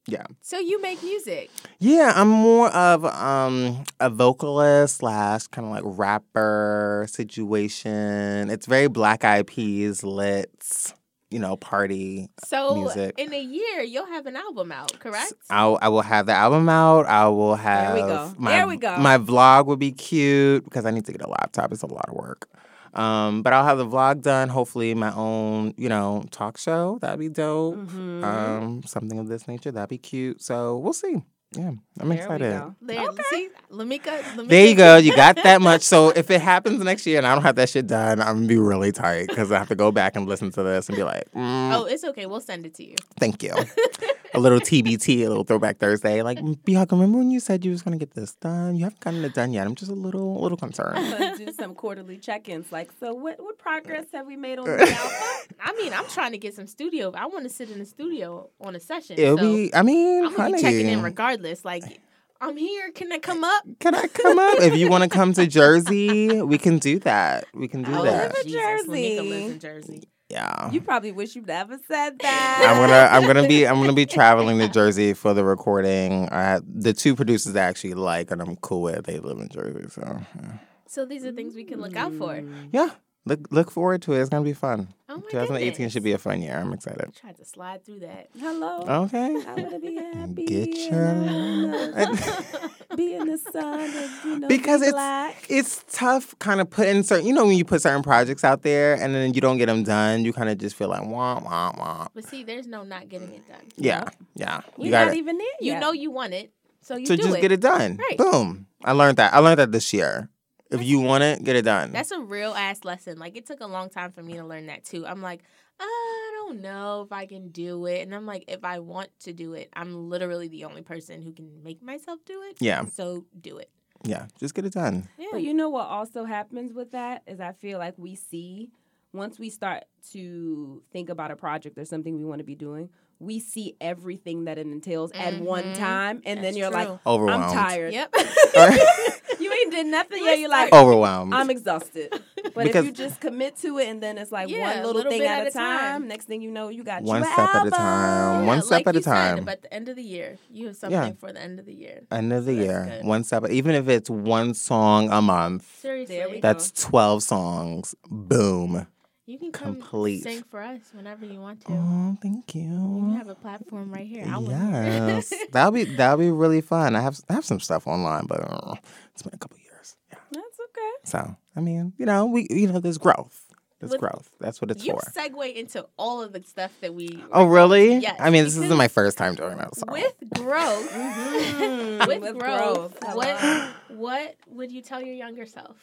[0.08, 0.26] Yeah.
[0.42, 1.50] So you make music.
[1.80, 8.50] Yeah, I'm more of um, a vocalist slash kind of like rapper situation.
[8.50, 10.94] It's very Black Eyed Peas lit,
[11.32, 12.30] you know, party.
[12.46, 13.16] So Music.
[13.18, 15.34] in a year you'll have an album out, correct?
[15.50, 17.06] I'll, I will have the album out.
[17.06, 17.96] I will have.
[17.96, 18.34] There we go.
[18.38, 18.98] My, There we go.
[18.98, 21.72] My vlog will be cute because I need to get a laptop.
[21.72, 22.50] It's a lot of work.
[22.94, 24.50] Um, but I'll have the vlog done.
[24.50, 27.00] Hopefully, my own, you know, talk show.
[27.02, 27.76] That'd be dope.
[27.76, 28.24] Mhm.
[28.24, 29.72] Um, something of this nature.
[29.72, 30.42] That'd be cute.
[30.44, 31.24] So we'll see.
[31.56, 32.52] Yeah, I'm There we excited.
[32.52, 32.76] go.
[32.82, 33.24] There, Okay.
[33.30, 34.48] see, Lamika, Lamika.
[34.48, 34.98] There you go.
[34.98, 35.82] You got that much.
[35.84, 38.48] So if it happens next year and I don't have that shit done, I'm gonna
[38.48, 41.04] be really tight because I have to go back and listen to this and be
[41.04, 42.26] like, mm, Oh, it's okay.
[42.26, 42.96] We'll send it to you.
[43.20, 43.54] thank you.
[44.34, 46.22] a little TBT, a little throwback Thursday.
[46.24, 48.76] Like, Bianca, remember when you said you was gonna get this done?
[48.76, 49.68] You haven't gotten it done yet.
[49.68, 50.98] I'm just a little, a little concerned.
[51.20, 52.72] Let's do some quarterly check-ins.
[52.72, 53.40] Like, so what?
[53.40, 55.56] What progress have we made on the album?
[55.60, 57.12] I mean, I'm trying to get some studio.
[57.16, 59.18] I want to sit in the studio on a session.
[59.20, 59.74] It'll so be.
[59.76, 60.54] I mean, I'm gonna honey.
[60.56, 61.43] be checking in regardless.
[61.44, 62.02] This like,
[62.42, 62.92] I'm here.
[62.92, 63.64] Can I come up?
[63.80, 64.60] Can I come up?
[64.62, 67.46] if you want to come to Jersey, we can do that.
[67.54, 68.36] We can do Oh, that.
[68.46, 69.18] in Jersey.
[69.18, 70.04] Lamika lives in Jersey.
[70.30, 70.72] Yeah.
[70.72, 72.68] You probably wish you never said that.
[72.68, 76.28] I'm gonna I'm gonna be I'm gonna be traveling to Jersey for the recording.
[76.32, 79.06] I the two producers I actually like and I'm cool with.
[79.06, 80.02] They live in Jersey, so
[80.42, 80.54] yeah.
[80.88, 82.34] So these are things we can look out for.
[82.36, 82.70] Mm.
[82.72, 82.90] yeah.
[83.26, 84.20] Look look forward to it.
[84.20, 84.90] It's gonna be fun.
[85.08, 85.94] Oh my 2018 goodness.
[85.94, 86.58] should be a fun year.
[86.58, 87.06] I'm excited.
[87.08, 88.28] I Tried to slide through that.
[88.38, 88.82] Hello.
[89.06, 89.36] Okay.
[89.48, 90.46] I wanna be happy.
[90.46, 91.14] Get your
[92.98, 93.80] be in the sun.
[93.80, 95.46] And, you know, because be it's black.
[95.50, 98.96] it's tough kind of putting certain you know when you put certain projects out there
[99.02, 101.72] and then you don't get them done you kind of just feel like wah wah
[101.78, 103.62] wah But see, there's no not getting it done.
[103.78, 104.04] yeah
[104.36, 105.80] yeah We're you not even there You yet.
[105.80, 106.52] know you want it,
[106.82, 107.42] so you so just it.
[107.42, 108.18] get it done Right.
[108.18, 110.30] boom I learned that I learned that this year
[110.74, 113.18] if you want it get it done That's a real ass lesson.
[113.20, 115.06] Like it took a long time for me to learn that too.
[115.06, 115.42] I'm like,
[115.80, 119.34] I don't know if I can do it, and I'm like, if I want to
[119.34, 122.58] do it, I'm literally the only person who can make myself do it.
[122.60, 122.86] Yeah.
[122.86, 123.70] So do it.
[124.06, 125.28] yeah just get it done Yeah.
[125.32, 128.70] But you know what also happens with that is I feel like we see
[129.14, 132.90] once we start to think about a project or something we want to be doing,
[133.20, 135.78] we see everything that it entails at one Mhm.
[135.78, 137.00] time, and then you're like, true.
[137.06, 137.94] overwhelmed I'm tired.
[137.94, 138.14] Yep.
[139.64, 140.40] you ain't did nothing yet.
[140.40, 142.12] You're like, overwhelmed I'm exhausted.
[142.56, 144.94] But Because- if you just commit to it and then it's like Yeah, one little,
[144.94, 146.08] little thing at, at a a time, time.
[146.08, 147.72] next thing you know, you got One your step at a album.
[147.72, 148.46] time.
[148.46, 149.46] One Yeah, step like at a time.
[149.46, 151.12] but at the end of the year, you have something Yeah.
[151.20, 152.02] for the end of the year.
[152.12, 153.08] end of the That's year good.
[153.08, 156.42] one step even if it's one song a month Seriously, There we go.
[156.42, 158.86] that's 12 songs boom
[159.26, 160.24] you can come complete.
[160.24, 161.72] sing for us whenever you want to.
[161.72, 164.26] oh thank You you have a platform right here.
[164.28, 166.96] I Yes, that'll be that'll be really fun.
[166.96, 168.76] I have I have some stuff online, but uh,
[169.14, 169.96] it's been a couple years.
[170.12, 170.18] Yeah.
[170.32, 170.92] That's okay.
[171.06, 173.40] So I mean, you know, we you know, there's growth.
[173.80, 174.30] There's With- growth.
[174.40, 175.12] That's what it's you for.
[175.12, 177.96] segue into all of the stuff that we Oh really?
[177.98, 179.76] Yes, I mean, this isn't my first time doing that.
[179.76, 179.86] So.
[179.90, 180.90] with growth.
[180.92, 182.08] Mhm.
[182.08, 183.16] with, With growth, growth.
[183.16, 185.76] what what would you tell your younger self?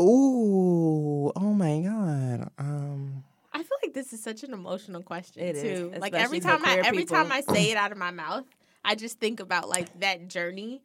[0.00, 2.50] Ooh, oh my god.
[2.58, 5.92] Um, I feel like this is such an emotional question It is, too.
[5.98, 7.32] like every time I queer every time.
[7.32, 8.44] I say it out of my mouth,
[8.84, 10.82] I just think about like that journey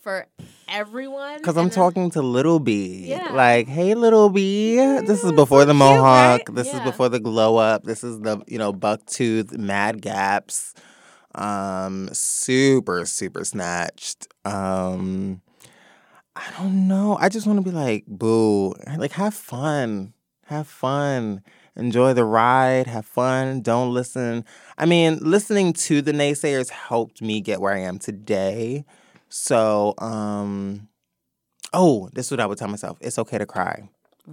[0.00, 0.26] for
[0.68, 1.42] everyone.
[1.42, 3.04] Cause I'm then- talking to Little B.
[3.06, 3.32] Yeah.
[3.32, 4.76] Like, hey, Little B.
[4.76, 6.48] This is before the cute, mohawk.
[6.48, 6.54] right?
[6.54, 7.82] This is before the glow up.
[7.84, 10.72] This is the you know buck tooth, mad gaps.
[11.34, 14.28] Um, super super snatched.
[14.46, 15.42] Um,
[16.36, 17.16] I don't know.
[17.18, 18.74] I just want to be like, boo.
[18.96, 20.12] Like, have fun.
[20.46, 21.42] Have fun.
[21.76, 22.86] Enjoy the ride.
[22.86, 23.62] Have fun.
[23.62, 24.44] Don't listen.
[24.76, 28.84] I mean, listening to the naysayers helped me get where I am today.
[29.30, 30.88] So, um,
[31.72, 32.98] oh, this is what I would tell myself.
[33.00, 33.88] It's okay to cry.
[34.28, 34.32] Oh.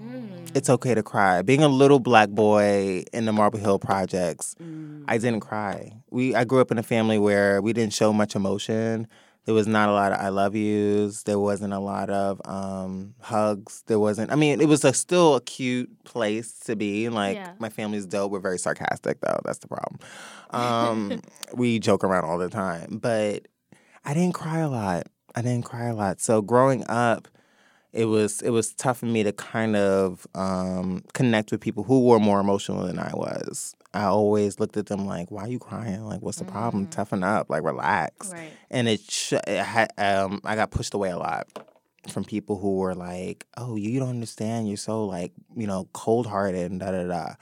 [0.00, 0.54] Mm.
[0.54, 1.42] It's okay to cry.
[1.42, 5.04] Being a little black boy in the Marble Hill projects, Mm.
[5.08, 5.92] I didn't cry.
[6.10, 9.08] We I grew up in a family where we didn't show much emotion.
[9.48, 11.22] There was not a lot of I love yous.
[11.22, 13.82] There wasn't a lot of um, hugs.
[13.86, 14.30] There wasn't.
[14.30, 17.08] I mean, it was a still a cute place to be.
[17.08, 17.52] Like Yeah.
[17.58, 18.30] my family's dope.
[18.30, 19.40] We're very sarcastic though.
[19.46, 20.00] That's the problem.
[20.50, 21.22] Um,
[21.54, 23.48] we joke around all the time, but
[24.04, 25.06] I didn't cry a lot.
[25.34, 26.20] I didn't cry a lot.
[26.20, 27.26] So growing up,
[27.94, 32.04] it was it was tough for me to kind of um, connect with people who
[32.04, 33.74] were more emotional than I was.
[33.94, 36.04] I always looked at them like, "Why are you crying?
[36.04, 36.86] Like, what's the problem?
[36.86, 36.90] Mm.
[36.90, 37.48] Toughen up.
[37.48, 38.52] Like, relax." Right.
[38.70, 41.46] And it, sh- it um, I got pushed away a lot
[42.08, 44.68] from people who were like, "Oh, you don't understand.
[44.68, 47.34] You're so like, you know, cold hearted and da da da."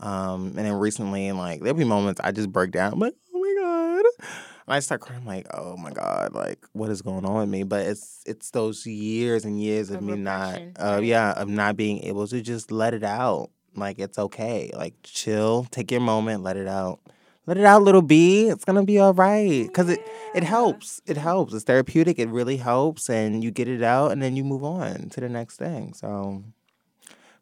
[0.00, 2.92] Um, and then recently, like, there'll be moments I just break down.
[2.92, 4.28] I'm like, "Oh my god."
[4.68, 7.48] And I start crying, I'm like, oh my God, like what is going on with
[7.48, 7.62] me?
[7.62, 11.04] But it's it's those years and years of, Of me not uh right.
[11.04, 13.48] yeah, of not being able to just let it out.
[13.78, 14.70] Like it's okay.
[14.74, 17.00] Like chill, take your moment, let it out.
[17.46, 18.48] Let it out, little B.
[18.48, 19.72] It's gonna be all right.
[19.72, 20.00] Cause it
[20.34, 21.00] it helps.
[21.06, 21.54] It helps.
[21.54, 22.18] It's therapeutic.
[22.18, 23.08] It really helps.
[23.08, 25.94] And you get it out and then you move on to the next thing.
[25.94, 26.44] So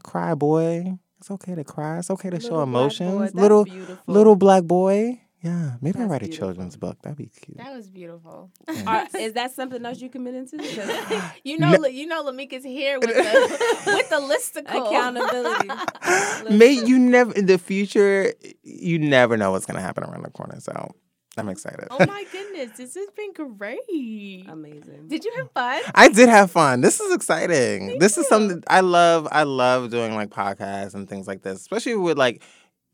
[0.04, 0.98] cry, boy.
[1.18, 1.98] It's okay to cry.
[1.98, 3.34] It's okay to Little show emotions.
[3.34, 3.98] little beautiful.
[4.06, 5.20] little black boy.
[5.42, 6.48] Yeah, maybe I write a beautiful.
[6.48, 6.96] children's book.
[7.02, 7.58] That'd be cute.
[7.58, 8.50] That was beautiful.
[8.86, 10.56] Are- is that something else you commit into?
[10.58, 16.56] 'Cause you know, you know, Lamika's here with the with the listicle Accountability.
[16.56, 18.32] May you never in the future,
[18.62, 20.58] you never know what's gonna happen around the corner.
[20.58, 20.94] So
[21.36, 21.86] I'm excited.
[21.90, 24.46] Oh my goodness, this has been great.
[24.48, 25.08] Amazing.
[25.08, 25.82] Did you have fun?
[25.94, 26.80] I did have fun.
[26.80, 27.98] This is exciting.
[27.98, 29.28] this is something I love.
[29.30, 32.42] I love doing like podcasts and things like this, especially with like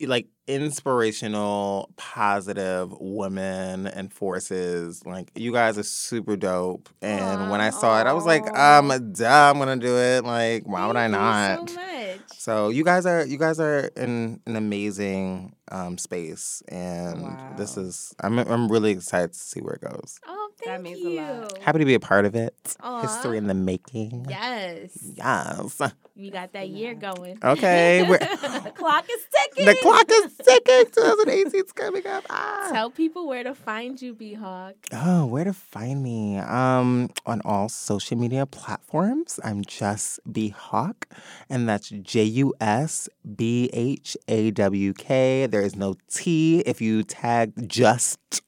[0.07, 5.05] like inspirational, positive women and forces.
[5.07, 6.89] Like you guys are super dope.
[7.01, 10.25] And when I saw it, I was like, um, duh, I'm gonna do it.
[10.25, 11.63] Like, why would I not?
[11.63, 12.21] you so much.
[12.39, 18.15] So you guys are you guys are in an amazing um, space, and this is
[18.21, 20.19] I'm I'm really excited to see where it goes.
[20.27, 21.59] Oh, That means a lot.
[21.59, 22.77] Happy to be a part of it.
[22.81, 23.03] Aw.
[23.03, 24.27] History in the making.
[24.29, 24.97] Yes.
[25.17, 25.81] Yes.
[26.15, 27.39] You got that year going.
[27.43, 28.07] Okay.
[28.09, 28.19] We're,
[28.63, 29.67] The clock is ticking.
[29.67, 30.85] the clock is ticking.
[30.93, 32.25] 2018 is coming up.
[32.31, 32.69] Ah.
[32.73, 34.75] Tell people where to find you, B Hawk.
[34.93, 36.39] Oh, where to find me?
[36.39, 39.41] Um, on all social media platforms.
[39.43, 41.09] I'm just B Hawk,
[41.49, 45.47] and that's J U S B H A W K.
[45.47, 46.61] There is no T.
[46.61, 48.43] If you tag just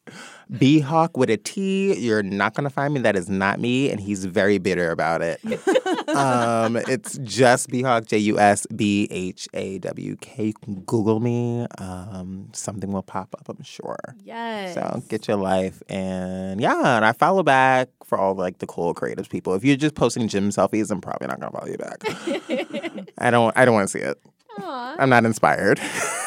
[0.58, 3.00] B Hawk with a T, you're not gonna find me.
[3.00, 5.40] That is not me, and he's very bitter about it.
[6.08, 10.54] um, it's just B Hawk, J U S B H A W K.
[10.86, 11.66] Google me.
[11.78, 13.98] Um, something will pop up, I'm sure.
[14.22, 14.74] Yes.
[14.74, 18.94] So get your life and yeah, and I follow back for all like the cool
[18.94, 19.54] creative people.
[19.54, 23.08] If you're just posting gym selfies, I'm probably not gonna follow you back.
[23.18, 24.20] I don't I don't want to see it.
[24.58, 24.96] Aw.
[24.98, 25.80] I'm not inspired.